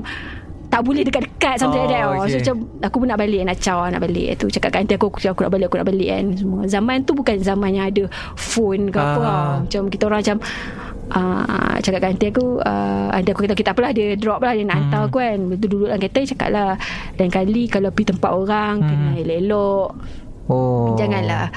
tak 0.70 0.86
boleh 0.86 1.02
dekat-dekat 1.02 1.56
Something 1.58 1.82
like 1.82 1.92
that. 1.92 2.06
Oh, 2.06 2.14
oh, 2.14 2.16
So 2.22 2.30
okay. 2.30 2.38
macam 2.46 2.56
Aku 2.84 2.96
pun 3.00 3.08
nak 3.08 3.18
balik 3.18 3.42
Nak 3.42 3.58
caw 3.58 3.90
nak 3.90 4.02
balik. 4.02 4.38
Tu 4.38 4.46
cakap 4.52 4.70
kat 4.70 4.80
aunty 4.80 4.94
aku 4.94 5.08
Aku, 5.10 5.20
aku 5.26 5.42
nak 5.42 5.52
balik 5.52 5.66
Aku 5.66 5.78
nak 5.78 5.88
balik 5.88 6.08
kan 6.08 6.26
semua. 6.36 6.62
Zaman 6.64 6.98
tu 7.02 7.12
bukan 7.12 7.36
zaman 7.40 7.70
yang 7.74 7.86
ada 7.88 8.04
Phone 8.36 8.84
ke 8.88 8.98
apa 8.98 9.10
Ah. 9.10 9.18
tau. 9.18 9.50
Macam 9.66 9.82
kita 9.88 10.04
orang 10.06 10.20
macam 10.22 10.38
uh, 11.10 11.76
Cakap 11.80 12.00
kat 12.00 12.10
aunty 12.12 12.28
aku 12.30 12.46
uh, 12.60 13.08
Aunty 13.10 13.30
aku 13.30 13.42
kata 13.42 13.54
Okay 13.54 13.66
tak 13.66 13.74
apalah 13.74 13.92
Dia 13.92 14.14
drop 14.14 14.40
lah 14.40 14.54
Dia 14.54 14.62
nak 14.64 14.78
hantar 14.80 15.02
aku 15.08 15.18
kan. 15.18 15.38
Lepas 15.42 15.58
tu 15.58 15.68
duduk 15.68 15.88
dalam 15.88 16.00
kereta 16.00 16.18
dia 16.20 16.30
Cakap 16.30 16.50
lah. 16.52 16.72
Lain 17.18 17.32
kali 17.32 17.64
Kalau 17.66 17.90
pergi 17.90 18.08
tempat 18.12 18.32
orang 18.32 18.74
Kena 18.84 19.10
elok-elok. 19.18 19.90
Oh. 20.50 20.94
Janganlah 20.94 21.50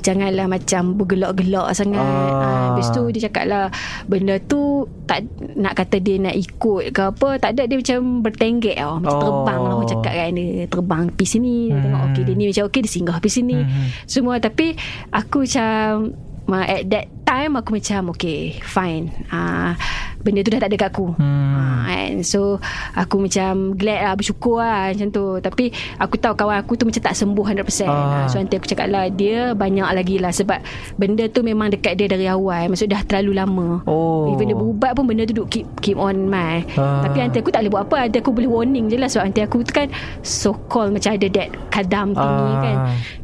Janganlah 0.00 0.46
macam 0.46 0.96
bergelak-gelak 0.96 1.68
sangat 1.70 2.00
Ah. 2.00 2.08
ah. 2.34 2.60
Habis 2.70 2.88
tu 2.90 3.02
dia 3.08 3.28
cakap 3.28 3.44
lah 3.46 3.68
Benda 4.04 4.40
tu 4.40 4.60
tak 5.04 5.24
Nak 5.54 5.74
kata 5.74 5.96
dia 5.96 6.16
nak 6.16 6.32
ikut 6.32 6.90
ke 6.90 7.00
apa 7.04 7.28
Tak 7.36 7.50
ada 7.52 7.62
dia 7.64 7.76
macam 7.76 7.98
bertenggek 8.20 8.76
tau 8.76 8.98
Macam 8.98 9.12
Oh. 9.12 9.22
terbang 9.22 9.60
lah 9.60 9.72
Orang 9.72 9.88
cakap 9.88 10.12
kan 10.12 10.30
Dia 10.32 10.46
terbang 10.66 11.02
pergi 11.10 11.28
sini 11.30 11.56
Dia 11.62 11.72
Hmm. 11.72 11.82
tengok 11.82 12.02
okay 12.06 12.22
dia 12.22 12.34
ni 12.34 12.44
macam 12.46 12.64
okay 12.64 12.80
Dia 12.80 12.90
singgah 12.90 13.16
pergi 13.18 13.34
sini 13.34 13.58
Hmm. 13.60 13.86
Semua 14.04 14.34
tapi 14.36 14.66
Aku 15.10 15.44
macam 15.44 16.10
At 16.56 16.82
that 16.88 17.06
time 17.22 17.54
Aku 17.54 17.70
macam 17.72 18.10
Okay 18.10 18.58
fine. 18.60 19.06
Ah, 19.28 19.78
Benda 20.20 20.42
tu 20.42 20.52
dah 20.52 20.60
tak 20.60 20.68
ada 20.68 20.76
kat 20.76 20.88
aku. 20.90 21.16
Hmm. 21.16 21.56
Ah, 21.56 21.86
kan 21.86 22.20
So 22.20 22.60
Aku 22.92 23.16
macam 23.18 23.72
Glad 23.72 24.00
lah 24.02 24.12
Bersyukur 24.12 24.58
lah 24.58 24.90
Macam 24.90 25.08
tu. 25.08 25.38
Tapi 25.38 25.70
Aku 25.96 26.14
tahu 26.14 26.34
kawan 26.34 26.58
aku 26.58 26.74
tu 26.74 26.84
Macam 26.84 27.00
tak 27.00 27.14
sembuh 27.14 27.44
100% 27.46 27.86
Ah. 27.86 27.88
ah. 27.88 28.26
So 28.26 28.36
nanti 28.36 28.54
aku 28.54 28.66
cakap 28.66 28.86
lah 28.86 29.08
Dia 29.08 29.54
banyak 29.54 29.88
lagi 29.88 30.18
lah. 30.18 30.28
Sebab 30.28 30.58
Benda 30.96 31.24
tu 31.26 31.40
memang 31.40 31.70
dekat 31.70 31.94
dia 31.94 32.04
Dari 32.04 32.26
awal. 32.26 32.68
Maksud 32.68 32.86
dah 32.86 33.00
terlalu 33.02 33.32
lama. 33.32 33.80
Oh. 33.86 34.28
Even 34.30 34.46
dia 34.46 34.58
berubat 34.58 34.92
pun 34.92 35.06
Benda 35.06 35.22
tu 35.22 35.32
duk 35.34 35.48
keep, 35.48 35.64
keep 35.80 35.96
on 35.96 36.26
my 36.26 36.66
Ah. 36.74 37.00
Tapi 37.02 37.16
nanti 37.20 37.38
aku 37.38 37.48
tak 37.48 37.62
boleh 37.62 37.72
buat 37.72 37.84
apa. 37.86 37.96
Nanti 38.04 38.18
aku 38.18 38.30
boleh 38.30 38.50
warning 38.50 38.86
je 38.86 38.96
lah. 38.96 39.06
Sebab 39.06 39.24
nanti 39.24 39.40
aku 39.40 39.62
tu 39.62 39.72
kan 39.72 39.86
So 40.20 40.52
called 40.66 40.90
macam 40.90 41.14
ada 41.14 41.26
that 41.30 41.48
Kadam 41.70 42.12
tinggi 42.12 42.26
Ah. 42.50 42.60
kan. 42.60 42.76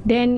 Then 0.03 0.29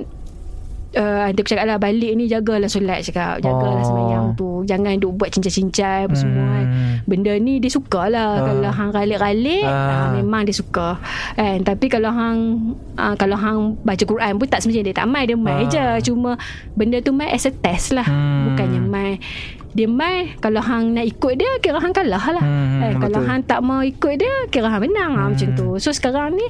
Uh, 0.98 1.22
aku 1.24 1.46
cakap 1.46 1.62
lah 1.64 1.78
Balik 1.78 2.10
ni 2.12 2.26
jagalah 2.26 2.66
solat 2.66 3.00
Cakap 3.00 3.38
Jagalah 3.38 3.78
Oh. 3.78 3.86
semayang 3.86 4.26
tu 4.34 4.66
Jangan 4.66 4.98
duk 4.98 5.14
buat 5.14 5.30
cincai-cincai 5.30 6.04
Apa 6.04 6.16
semua 6.16 6.42
kan 6.44 6.66
Hmm. 6.68 6.94
Benda 7.06 7.32
ni 7.34 7.56
dia 7.56 7.70
suka 7.70 8.06
lah 8.06 8.34
Ah. 8.34 8.44
Kalau 8.44 8.68
hang 8.68 8.90
ralik-ralik 8.90 9.62
Ah. 9.62 9.70
ah. 9.70 10.08
Memang 10.12 10.42
dia 10.42 10.52
suka 10.52 10.98
kan? 11.32 11.62
Tapi 11.62 11.86
kalau 11.86 12.10
hang 12.10 12.38
ah, 12.94 13.14
Kalau 13.14 13.34
hang 13.34 13.58
baca 13.80 14.02
Quran 14.02 14.36
pun 14.36 14.46
Tak 14.46 14.58
semestinya 14.58 14.84
dia 14.84 14.96
tak 14.96 15.06
mai 15.06 15.24
Dia 15.24 15.34
mai 15.34 15.62
Ah. 15.62 15.68
je 15.68 15.84
Cuma 16.04 16.34
Benda 16.74 16.98
tu 16.98 17.10
mai 17.10 17.30
as 17.30 17.44
a 17.44 17.52
test 17.52 17.92
lah 17.92 18.02
Hmm. 18.02 18.50
Bukannya 18.50 18.80
mai 18.82 19.10
Dia 19.70 19.84
mai 19.84 20.32
Kalau 20.36 20.58
hang 20.58 20.92
nak 20.92 21.04
ikut 21.04 21.32
dia 21.34 21.50
Kira 21.58 21.76
hang 21.76 21.92
kalah 21.92 22.24
lah. 22.30 22.40
Hmm, 22.40 22.80
eh, 22.80 22.92
Kalau 22.96 23.20
hang 23.20 23.40
tak 23.42 23.60
mau 23.60 23.80
ikut 23.80 24.14
dia 24.14 24.34
Kira 24.48 24.66
hang 24.66 24.82
menang. 24.82 25.12
Lah 25.12 25.26
Hmm. 25.26 25.34
Macam 25.34 25.48
tu. 25.54 25.68
So 25.76 25.90
sekarang 25.90 26.34
ni 26.34 26.46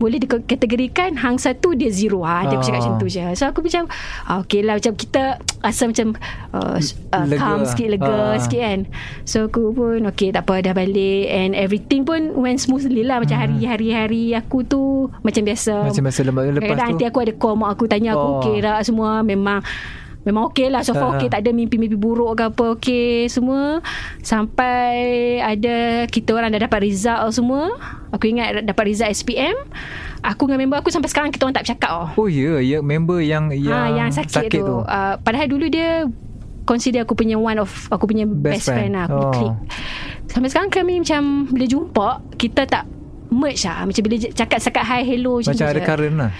boleh 0.00 0.16
dikategorikan 0.16 1.12
hang 1.12 1.36
satu 1.36 1.76
dia 1.76 1.92
zero. 1.92 2.24
Ha 2.24 2.48
dia 2.48 2.56
Ah. 2.56 2.64
cakap 2.64 2.80
macam 2.80 2.94
tu 2.96 3.06
je. 3.06 3.20
So 3.36 3.44
aku 3.44 3.60
macam 3.60 3.84
ah, 4.24 4.40
okay 4.40 4.64
lah. 4.64 4.80
Macam 4.80 4.96
kita 4.96 5.22
rasa 5.60 5.82
macam 5.84 6.16
uh, 6.56 6.80
uh, 7.12 7.24
Lega. 7.28 7.36
calm 7.36 7.60
lah. 7.60 7.68
sikit 7.68 7.88
lega 7.90 8.08
Ah. 8.08 8.32
sikit 8.40 8.60
kan. 8.64 8.80
So 9.24 9.44
aku 9.44 9.76
pun 9.76 10.08
okay 10.08 10.32
tak 10.32 10.48
apa. 10.48 10.64
Dah 10.64 10.72
balik. 10.72 11.28
And 11.28 11.52
everything 11.52 12.08
pun 12.08 12.32
went 12.32 12.58
smoothly 12.58 13.04
lah. 13.04 13.20
Macam 13.20 13.36
hari-hari-hari 13.36 14.32
aku 14.32 14.64
tu 14.64 14.80
macam 15.20 15.42
biasa. 15.44 15.84
Hmm. 15.84 15.92
Macam 15.92 16.04
biasa 16.08 16.20
lepas, 16.24 16.44
tu? 16.48 16.80
nanti 16.80 17.04
aku 17.04 17.18
ada 17.20 17.32
call 17.36 17.60
mak 17.60 17.70
aku 17.70 17.84
tanya 17.84 18.16
aku 18.16 18.24
Oh. 18.24 18.34
okay 18.40 18.56
tak 18.58 18.80
semua. 18.82 19.20
Memang 19.20 19.60
Memang 20.20 20.48
okey 20.48 20.68
lah 20.68 20.80
So 20.80 20.92
far 20.92 21.06
Ah. 21.06 21.16
okey 21.16 21.28
Tak 21.28 21.40
ada 21.40 21.50
mimpi-mimpi 21.50 21.94
buruk 21.94 22.34
ke 22.34 22.44
apa 22.46 22.64
Okey 22.74 23.24
semua 23.26 23.80
Sampai 24.20 24.92
Ada 25.38 26.04
Kita 26.06 26.32
orang 26.32 26.52
dah 26.52 26.62
dapat 26.62 26.80
result 26.82 27.32
semua 27.32 27.72
Aku 28.10 28.24
ingat 28.26 28.62
dapat 28.62 28.84
result 28.86 29.08
SPM 29.10 29.56
Aku 30.22 30.44
dengan 30.44 30.60
member 30.60 30.76
aku 30.76 30.88
Sampai 30.88 31.08
sekarang 31.08 31.28
kita 31.28 31.42
orang 31.42 31.56
tak 31.56 31.64
bercakap 31.64 31.90
oh. 31.90 32.08
Oh 32.16 32.28
ya 32.28 32.60
ya 32.60 32.78
member 32.78 33.18
yang 33.18 33.48
yang, 33.50 33.72
ha, 33.72 33.88
yang 33.96 34.08
sakit, 34.10 34.50
tu, 34.50 34.60
tu. 34.60 34.76
Uh, 34.82 35.16
Padahal 35.18 35.48
dulu 35.48 35.66
dia 35.66 36.04
Consider 36.62 37.02
aku 37.02 37.14
punya 37.14 37.34
One 37.34 37.56
of 37.58 37.72
Aku 37.88 38.04
punya 38.04 38.24
best, 38.24 38.60
Best 38.60 38.66
friend, 38.68 38.92
friend. 38.92 38.92
lah 38.94 39.04
Aku 39.06 39.16
Oh. 39.18 39.32
clique 39.32 39.58
Sampai 40.26 40.48
sekarang 40.48 40.68
kami 40.68 41.00
macam 41.00 41.48
Bila 41.48 41.64
jumpa 41.64 42.08
Kita 42.36 42.62
tak 42.64 42.84
Merge 43.30 43.64
lah 43.64 43.82
Macam 43.82 44.02
bila 44.02 44.14
cakap 44.20 44.58
Cakap 44.60 44.84
hi 44.84 45.00
hello 45.02 45.40
Macam 45.40 45.54
tu 45.54 45.64
ada 45.64 45.74
je. 45.74 45.82
current 45.82 46.16
lah. 46.18 46.32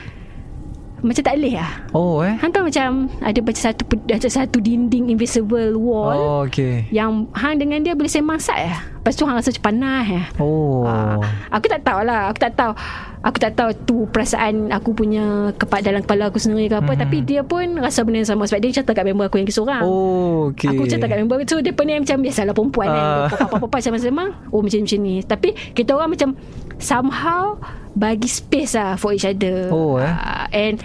Macam 1.01 1.23
tak 1.25 1.35
boleh 1.41 1.55
lah 1.57 1.73
Oh 1.97 2.21
eh. 2.21 2.37
Hang 2.39 2.53
tahu 2.53 2.69
macam 2.69 3.09
Ada 3.25 3.39
macam 3.41 3.63
satu 3.63 3.83
Ada 4.09 4.29
satu 4.29 4.57
dinding 4.61 5.09
Invisible 5.09 5.77
wall 5.81 6.17
Oh 6.17 6.39
okay. 6.45 6.85
Yang 6.93 7.29
hang 7.35 7.57
dengan 7.57 7.81
dia 7.81 7.97
Boleh 7.97 8.13
sembang 8.13 8.41
sat 8.41 8.59
ya. 8.61 8.77
Lepas 9.01 9.17
tu 9.17 9.25
hang 9.25 9.37
rasa 9.41 9.49
macam 9.49 9.65
panas 9.65 10.05
ya. 10.05 10.23
Oh. 10.37 10.85
Ah, 10.85 11.17
aku 11.49 11.73
tak 11.73 11.81
tahu 11.81 12.05
lah 12.05 12.29
Aku 12.29 12.39
tak 12.39 12.53
tahu 12.53 12.73
Aku 13.21 13.37
tak 13.37 13.53
tahu 13.53 13.71
tu 13.85 13.97
perasaan 14.09 14.73
Aku 14.73 14.91
punya 14.91 15.53
kepada 15.53 15.85
Dalam 15.87 16.01
kepala 16.01 16.29
aku 16.29 16.37
sendiri 16.37 16.67
ke 16.67 16.77
apa. 16.77 16.93
Mhm. 16.93 17.01
Tapi 17.01 17.17
dia 17.21 17.41
pun 17.43 17.77
Rasa 17.77 18.01
benda 18.01 18.25
yang 18.25 18.31
sama. 18.31 18.49
Sebab 18.49 18.59
dia 18.59 18.73
cerita 18.73 18.93
kat 18.93 19.05
member 19.05 19.29
aku 19.29 19.37
yang 19.37 19.47
seorang 19.47 19.85
Oh 19.85 20.49
okay. 20.49 20.73
Aku 20.73 20.89
cerita 20.89 21.05
kat 21.05 21.21
member 21.21 21.45
So 21.45 21.61
dia 21.61 21.71
pun 21.71 21.85
ni 21.85 21.95
macam 21.95 22.17
Biasalah 22.19 22.53
perempuan 22.53 22.89
kan. 22.89 23.05
Ah. 23.05 23.29
Papa-papa 23.29 23.77
sama-sama 23.79 24.33
Oh 24.49 24.61
macam-macam 24.61 24.99
ni. 24.99 25.21
Tapi 25.21 25.53
kita 25.73 25.93
orang 25.93 26.11
macam 26.11 26.33
Somehow 26.77 27.61
Bagi 27.93 28.25
space 28.25 28.73
lah 28.73 28.97
For 28.97 29.13
each 29.13 29.25
other. 29.25 29.69
Oh, 29.69 30.01
eh. 30.01 30.09
Ah, 30.09 30.49
And 30.49 30.81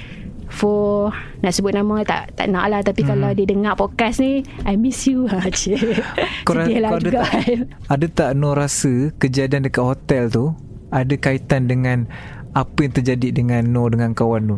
For 0.45 1.15
Nak 1.39 1.51
sebut 1.51 1.71
nama 1.71 2.03
Tak 2.03 2.35
tak 2.35 2.47
nak 2.47 2.67
lah. 2.67 2.79
Tapi 2.79 2.99
Hmm. 3.01 3.09
kalau 3.11 3.29
dia 3.31 3.45
dengar 3.45 3.73
podcast 3.73 4.19
ni 4.19 4.43
I 4.63 4.75
miss 4.75 5.07
you. 5.07 5.23
Ha, 5.25 5.47
Cik. 5.49 5.79
Sedih 6.43 6.79
lah 6.79 6.89
kau 6.91 6.99
ada 6.99 7.05
juga. 7.05 7.19
tak, 7.23 7.41
ada 7.87 8.05
tak 8.09 8.29
Nur 8.35 8.53
rasa 8.53 9.15
kejadian 9.15 9.63
dekat 9.63 9.83
hotel 9.83 10.27
tu 10.27 10.45
ada 10.95 11.13
kaitan 11.13 11.67
dengan 11.67 12.07
apa 12.51 12.79
yang 12.79 12.93
terjadi 12.93 13.35
dengan 13.35 13.67
Nur 13.67 13.91
dengan 13.91 14.11
kawan 14.11 14.47
tu? 14.47 14.57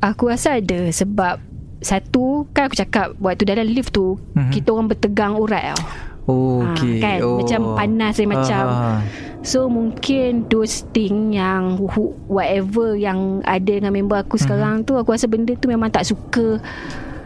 Aku 0.00 0.28
rasa 0.28 0.56
ada 0.56 0.88
Sebab 0.88 1.40
Satu 1.80 2.44
Kan 2.52 2.68
aku 2.68 2.76
cakap 2.78 3.16
Waktu 3.16 3.44
dalam 3.46 3.64
lift 3.64 3.90
tu 3.90 4.20
Mhm. 4.34 4.52
Kita 4.52 4.68
orang 4.70 4.88
bertegang 4.88 5.34
urat 5.34 5.72
tau 5.72 5.80
Oh, 6.28 6.62
Ah, 6.62 6.70
okay. 6.70 7.00
kan? 7.00 7.18
oh. 7.20 7.42
Macam 7.42 7.74
panas 7.74 8.14
dia, 8.14 8.28
macam- 8.28 8.70
Ah. 8.70 9.00
So 9.40 9.66
mungkin 9.66 10.46
those 10.46 10.84
thing 10.90 11.32
yang 11.32 11.74
who- 11.80 12.14
whatever 12.28 12.92
yang 12.92 13.40
ada 13.42 13.66
dengan 13.72 13.90
member 13.90 14.20
aku 14.20 14.36
Mhm. 14.36 14.42
sekarang 14.44 14.74
tu 14.84 14.94
aku 14.94 15.10
rasa 15.10 15.26
benda 15.26 15.56
tu 15.56 15.66
memang 15.66 15.88
tak 15.88 16.04
suka 16.04 16.60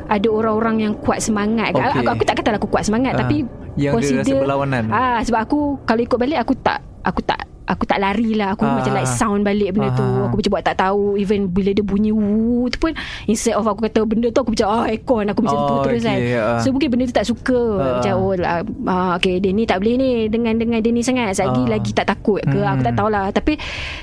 ada 0.07 0.25
orang-orang 0.25 0.77
yang 0.81 0.93
kuat 0.97 1.21
semangat. 1.21 1.75
Okay. 1.75 1.85
Aku, 1.91 1.99
aku 2.07 2.23
tak 2.23 2.35
katalah 2.39 2.57
aku 2.57 2.71
kuat 2.71 2.85
semangat 2.85 3.13
Ah, 3.13 3.21
tapi 3.21 3.45
yang 3.75 3.99
dia 3.99 4.23
rasa 4.23 4.33
berlawanan. 4.39 4.85
Ah 4.89 5.21
sebab 5.21 5.41
aku 5.43 5.59
kalau 5.83 6.01
ikut 6.01 6.17
balik 6.17 6.39
aku 6.39 6.55
tak 6.57 6.79
aku 7.03 7.21
tak 7.21 7.45
aku 7.65 7.85
tak 7.85 7.97
lari 7.97 8.33
lah 8.33 8.53
Aku 8.53 8.63
Ah. 8.63 8.77
macam 8.77 8.93
like 8.93 9.09
sound 9.11 9.41
balik 9.41 9.73
benda 9.73 9.89
tu 9.93 10.03
Ah. 10.03 10.27
Aku 10.27 10.37
macam 10.37 10.51
buat 10.51 10.65
tak 10.65 10.77
tahu 10.79 11.17
Even 11.17 11.49
bila 11.49 11.71
dia 11.71 11.81
bunyi 11.81 12.11
woo 12.11 12.69
tu 12.69 12.77
pun 12.79 12.93
Instead 13.25 13.55
of 13.55 13.65
aku 13.65 13.85
kata 13.85 14.05
benda 14.05 14.29
tu 14.29 14.39
Aku 14.39 14.53
macam 14.53 14.69
ah 14.69 14.85
aircon 14.85 15.25
Aku 15.27 15.41
macam 15.41 15.57
Oh, 15.57 15.67
tu 15.67 15.77
terus 15.87 16.03
kan 16.03 16.15
okay, 16.15 16.35
ah. 16.35 16.59
So 16.59 16.71
mungkin 16.71 16.89
benda 16.89 17.05
tu 17.05 17.15
tak 17.15 17.25
suka 17.25 17.61
Ah. 17.75 17.93
Macam 17.99 18.15
oh 18.19 18.35
lah 18.35 18.61
ah, 18.85 19.13
Okay 19.17 19.39
dia 19.39 19.51
ni 19.51 19.65
tak 19.65 19.81
boleh 19.81 19.95
ni 19.95 20.09
Dengan 20.27 20.55
dengan 20.55 20.79
dia 20.79 20.91
ni 20.91 21.01
sangat 21.01 21.33
Lagi 21.35 21.63
Ah. 21.63 21.71
lagi 21.71 21.91
tak 21.91 22.07
takut 22.07 22.41
ke 22.41 22.53
Hmm. 22.55 22.71
Aku 22.71 22.83
tak 22.83 22.95
tahulah 22.95 23.25
Tapi 23.31 23.57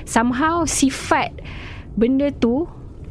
Somehow 0.04 0.64
sifat 0.64 1.30
Benda 1.92 2.30
tu 2.32 2.66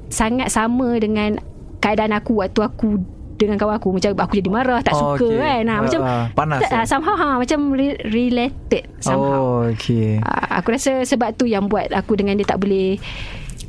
Sangat 0.08 0.48
sama 0.48 0.96
dengan 0.96 1.38
Keadaan 1.78 2.10
aku 2.12 2.38
Waktu 2.38 2.60
aku 2.60 2.98
dengan 3.40 3.56
kawan 3.56 3.74
aku 3.74 3.88
macam 3.90 4.10
aku 4.14 4.34
jadi 4.36 4.50
marah 4.50 4.80
tak 4.80 4.92
Oh, 4.92 5.16
suka 5.16 5.24
okay. 5.24 5.36
kan 5.36 5.62
ha, 5.64 5.72
Ah, 5.72 5.80
macam 5.80 6.00
ah, 6.02 6.24
panas, 6.30 6.60
tak, 6.60 6.68
eh? 6.68 6.76
ah, 6.76 6.84
somehow 6.84 7.14
ha, 7.14 7.28
macam 7.34 7.58
re- 7.72 8.00
related 8.04 8.84
somehow 8.98 9.40
Oh 9.40 9.60
okay 9.66 10.20
Ah, 10.20 10.60
aku 10.60 10.70
rasa 10.70 11.00
sebab 11.02 11.32
tu 11.34 11.44
yang 11.44 11.64
buat 11.64 11.88
aku 11.90 12.14
dengan 12.14 12.34
dia 12.34 12.44
tak 12.44 12.58
boleh 12.58 13.00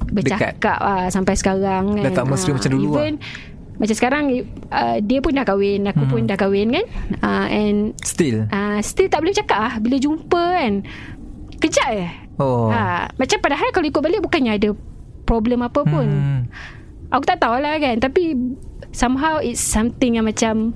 bercakap 0.08 0.78
ah, 0.78 1.08
sampai 1.08 1.34
sekarang 1.34 1.96
kan. 1.96 2.04
Dah 2.04 2.14
tak 2.14 2.26
mesra 2.28 2.50
Ah, 2.50 2.56
macam 2.58 2.70
dulu 2.70 2.90
Even 2.92 3.16
macam 3.74 3.96
sekarang 3.96 4.24
uh, 4.70 4.98
dia 5.02 5.18
pun 5.20 5.34
dah 5.34 5.42
kahwin, 5.42 5.82
aku 5.84 6.04
Hmm. 6.04 6.12
pun 6.12 6.22
dah 6.24 6.36
kahwin 6.36 6.70
kan. 6.70 6.86
Uh, 7.18 7.48
and 7.50 7.78
Still 8.00 8.46
uh, 8.48 8.78
still 8.80 9.08
tak 9.08 9.18
boleh 9.18 9.34
cakap 9.34 9.58
ah 9.58 9.74
bila 9.78 9.98
jumpa 9.98 10.38
kan. 10.54 10.86
Kejap 11.58 11.90
je. 11.92 12.08
Oh 12.38 12.70
Ha, 12.70 13.10
macam 13.12 13.38
padahal 13.38 13.70
kalau 13.70 13.88
ikut 13.88 13.98
balik 14.00 14.22
bukannya 14.22 14.54
ada 14.54 14.70
problem 15.24 15.62
apa 15.62 15.82
pun. 15.82 16.06
Hmm. 16.06 16.42
Aku 17.12 17.24
tak 17.24 17.38
tahulah 17.38 17.76
kan 17.78 18.00
Tapi 18.00 18.36
Somehow 18.92 19.40
it's 19.40 19.60
something 19.60 20.16
yang 20.16 20.26
macam 20.26 20.72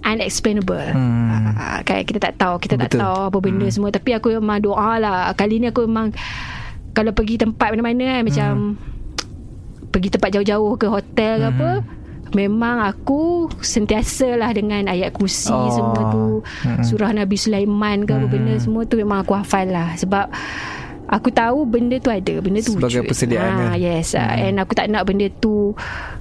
Unexplainable 0.00 0.80
Hmm. 0.90 1.52
Ah, 1.52 1.82
kan 1.82 2.02
Kita 2.02 2.18
tak 2.18 2.34
tahu 2.34 2.56
Kita 2.56 2.74
tak 2.76 2.88
Betul. 2.88 3.00
tahu 3.00 3.18
Apa 3.26 3.38
benda 3.38 3.62
Hmm. 3.62 3.74
semua 3.74 3.90
Tapi 3.90 4.10
aku 4.12 4.32
memang 4.32 4.58
doa 4.58 4.96
lah 4.96 5.28
Kali 5.34 5.58
ni 5.58 5.68
aku 5.68 5.84
memang 5.84 6.14
Kalau 6.90 7.10
pergi 7.10 7.36
tempat 7.36 7.70
mana-mana 7.70 8.16
kan 8.16 8.22
Macam 8.24 8.50
Pergi 9.90 10.08
tempat 10.08 10.30
jauh-jauh 10.32 10.74
ke 10.74 10.86
hotel 10.86 11.34
ke 11.36 11.42
Hmm. 11.42 11.52
apa 11.52 11.70
Memang 12.30 12.78
aku 12.80 13.50
sentiasa 13.58 14.38
lah 14.38 14.54
dengan 14.54 14.86
ayat 14.86 15.10
kursi 15.10 15.50
Oh. 15.50 15.66
semua 15.68 16.02
tu 16.08 16.26
Hmm. 16.62 16.80
Surah 16.80 17.10
Nabi 17.12 17.34
Sulaiman 17.34 18.02
ke 18.02 18.12
apa 18.12 18.22
Hmm. 18.22 18.32
benda 18.32 18.54
semua 18.56 18.82
tu 18.84 18.94
memang 18.94 19.20
aku 19.20 19.34
hafal 19.34 19.66
lah 19.66 19.92
Sebab 19.94 20.30
aku 21.10 21.28
tahu 21.34 21.66
benda 21.66 21.98
tu 21.98 22.08
ada 22.08 22.34
Benda 22.38 22.62
tu 22.62 22.78
Sebagai 22.78 23.02
wujud 23.02 23.10
persediaan, 23.10 23.50
Ah, 23.50 23.74
kan? 23.74 23.82
Yes 23.82 24.14
hmm. 24.14 24.44
And 24.46 24.56
aku 24.62 24.72
tak 24.78 24.86
nak 24.88 25.02
benda 25.04 25.26
tu 25.42 25.74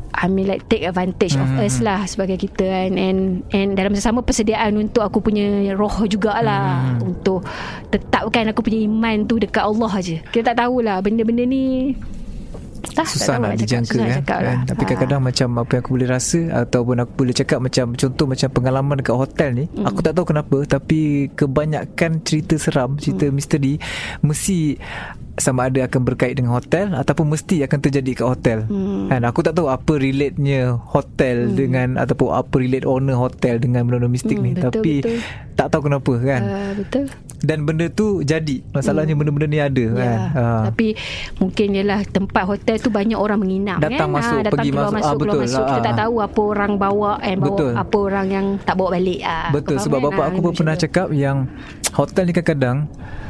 I 0.10 0.26
mean 0.26 0.50
like 0.50 0.66
take 0.66 0.84
advantage 0.84 1.38
hmm. 1.38 1.46
of 1.46 1.50
us 1.62 1.80
lah 1.80 2.04
sebagai 2.10 2.42
kita 2.42 2.66
kan 2.66 2.98
and 2.98 3.46
and 3.54 3.78
dalam 3.78 3.94
masa 3.94 4.10
sama 4.10 4.26
persediaan 4.26 4.74
untuk 4.76 5.06
aku 5.06 5.22
punya 5.22 5.46
roh 5.78 6.04
jugalah 6.10 6.98
hmm. 6.98 7.06
untuk 7.06 7.46
tetapkan 7.94 8.50
aku 8.50 8.66
punya 8.66 8.82
iman 8.90 9.30
tu 9.30 9.38
dekat 9.38 9.64
Allah 9.64 9.92
aja. 9.94 10.18
Kita 10.34 10.52
tak 10.52 10.66
tahulah 10.66 11.00
benda-benda 11.06 11.46
ni 11.46 11.94
tak, 12.82 13.06
Susah 13.06 13.36
nak 13.38 13.54
dijangka 13.56 13.92
susah 13.92 14.06
kan? 14.06 14.18
cakap 14.18 14.38
kan? 14.38 14.46
lah. 14.46 14.58
Tapi 14.66 14.80
Ah. 14.80 14.86
kadang-kadang 14.86 15.22
macam 15.22 15.50
Apa 15.58 15.72
yang 15.72 15.82
aku 15.82 15.92
boleh 15.92 16.10
rasa 16.10 16.40
Ataupun 16.58 16.96
aku 16.98 17.14
boleh 17.18 17.34
cakap 17.34 17.60
Macam 17.60 17.86
contoh 17.94 18.26
macam 18.26 18.48
pengalaman 18.50 18.96
Dekat 18.96 19.16
hotel 19.18 19.50
ni 19.54 19.66
Hmm. 19.70 19.86
Aku 19.86 20.00
tak 20.00 20.14
tahu 20.14 20.26
kenapa 20.26 20.58
Tapi 20.64 21.00
Kebanyakan 21.32 22.12
cerita 22.22 22.56
seram 22.56 22.96
Cerita 22.96 23.26
Hmm. 23.26 23.34
misteri 23.34 23.74
Mesti 24.20 24.80
Sama 25.40 25.66
ada 25.66 25.82
akan 25.82 26.02
berkait 26.04 26.34
dengan 26.34 26.52
hotel 26.52 26.92
Ataupun 26.92 27.26
mesti 27.30 27.60
akan 27.62 27.80
terjadi 27.80 28.12
kat 28.14 28.28
hotel 28.28 28.60
Hmm. 28.62 29.08
kan? 29.08 29.24
Aku 29.24 29.40
tak 29.40 29.54
tahu 29.54 29.66
apa 29.66 29.96
relate-nya 29.96 30.78
Hotel 30.86 31.52
dengan 31.52 31.96
Ataupun 31.96 32.30
apa 32.30 32.54
relate 32.54 32.84
owner 32.84 33.16
hotel 33.16 33.58
Dengan 33.58 33.84
benda-benda 33.84 34.08
mistik 34.08 34.36
Hmm, 34.36 34.46
ni 34.46 34.52
betul, 34.52 34.64
Tapi 34.70 34.94
betul. 35.00 35.18
Tak 35.54 35.68
tahu 35.70 35.82
kenapa 35.86 36.14
kan 36.18 36.42
Ah, 36.42 36.72
betul. 36.72 37.04
Dan 37.38 37.64
benda 37.64 37.88
tu 37.88 38.20
jadi 38.22 38.60
Masalahnya 38.70 39.12
benda-benda 39.14 39.48
ni 39.48 39.58
ada 39.58 39.80
Ya, 39.82 39.96
kan 39.96 40.18
Ah. 40.32 40.62
Tapi 40.66 40.94
mungkin 41.38 41.68
ialah 41.74 42.04
tempat 42.06 42.44
hotel 42.46 42.76
tu 42.78 42.90
banyak 42.90 43.16
orang 43.16 43.40
menginap 43.40 43.80
Datang 43.80 44.12
kan. 44.12 44.18
masuk, 44.18 44.40
datang 44.42 44.54
pergi 44.54 44.70
keluar 44.70 44.84
masuk. 44.86 44.94
masuk, 44.94 45.08
Ah, 45.08 45.16
keluar 45.16 45.32
betul. 45.32 45.42
masuk. 45.42 45.64
Kita 45.64 45.74
Ah, 45.74 45.82
tak 45.82 45.90
ah. 45.90 46.00
tahu 46.00 46.16
apa 46.20 46.40
orang 46.44 46.72
bawa 46.76 47.12
and 47.22 47.38
bawa 47.38 47.48
Betul. 47.50 47.72
apa 47.74 47.98
orang 47.98 48.28
yang 48.28 48.46
tak 48.60 48.76
bawa 48.76 48.90
balik. 48.92 49.20
Ah, 49.22 49.50
Betul 49.50 49.76
sebab 49.78 49.98
faham 49.98 50.08
bapak 50.10 50.20
kan? 50.22 50.30
aku 50.30 50.40
pun 50.40 50.50
Ah, 50.50 50.58
pernah 50.58 50.76
cakap 50.76 51.08
yang 51.12 51.38
hotel 51.92 52.24
ni 52.24 52.34
kadang-kadang 52.34 52.78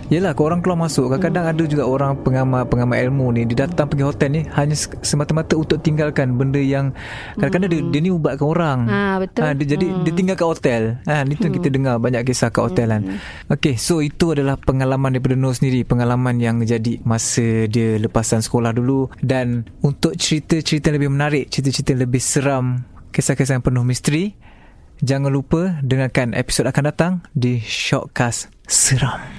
Yelah 0.09 0.33
kau 0.33 0.43
orang 0.43 0.59
keluar 0.59 0.75
masuk 0.79 1.05
Kadang-kadang 1.07 1.45
Hmm. 1.45 1.53
ada 1.53 1.63
juga 1.63 1.83
orang 1.85 2.17
pengamal 2.17 2.65
pengamal 2.65 2.97
ilmu 2.99 3.29
ni 3.29 3.45
Dia 3.45 3.63
datang 3.63 3.85
pergi 3.85 4.01
hotel 4.01 4.29
ni 4.31 4.41
Hanya 4.49 4.73
se- 4.73 4.89
semata-mata 4.99 5.53
untuk 5.53 5.77
tinggalkan 5.79 6.33
Benda 6.33 6.57
yang 6.57 6.97
Kadang-kadang 7.35 7.69
dia, 7.69 7.81
dia 7.87 7.99
ni 7.99 8.09
ubatkan 8.09 8.41
orang. 8.43 8.79
Ah, 8.85 9.15
betul. 9.17 9.41
ha, 9.41 9.53
dia, 9.53 9.67
Jadi 9.69 9.85
dia 10.01 10.11
tinggal 10.11 10.33
kat 10.33 10.49
hotel. 10.49 10.81
Ha, 11.03 11.21
Itu 11.23 11.41
yang 11.43 11.55
kita 11.55 11.69
dengar 11.69 11.95
Banyak 11.97 12.21
kisah 12.23 12.49
kat 12.49 12.63
hotel 12.63 12.87
kan. 12.89 13.01
Okay 13.47 13.77
so 13.77 14.01
itu 14.01 14.33
adalah 14.33 14.57
pengalaman 14.57 15.13
daripada 15.13 15.33
Nur 15.33 15.53
sendiri 15.53 15.85
Pengalaman 15.85 16.37
yang 16.37 16.57
jadi 16.59 16.97
Masa 17.03 17.65
dia 17.65 17.95
lepasan 17.95 18.41
sekolah 18.41 18.73
dulu. 18.73 19.13
Dan 19.15 19.69
untuk 19.79 20.13
cerita-cerita 20.13 20.89
lebih 20.89 21.07
menarik 21.07 21.47
Cerita-cerita 21.47 21.93
lebih 21.93 22.19
seram 22.19 22.81
Kisah-kisah 23.09 23.55
yang 23.55 23.63
penuh 23.63 23.85
misteri 23.85 24.33
Jangan 24.99 25.29
lupa 25.29 25.79
dengarkan 25.79 26.33
episod 26.33 26.65
akan 26.65 26.83
datang 26.85 27.11
di 27.31 27.55
Shockcast 27.57 28.51
Seram. 28.65 29.38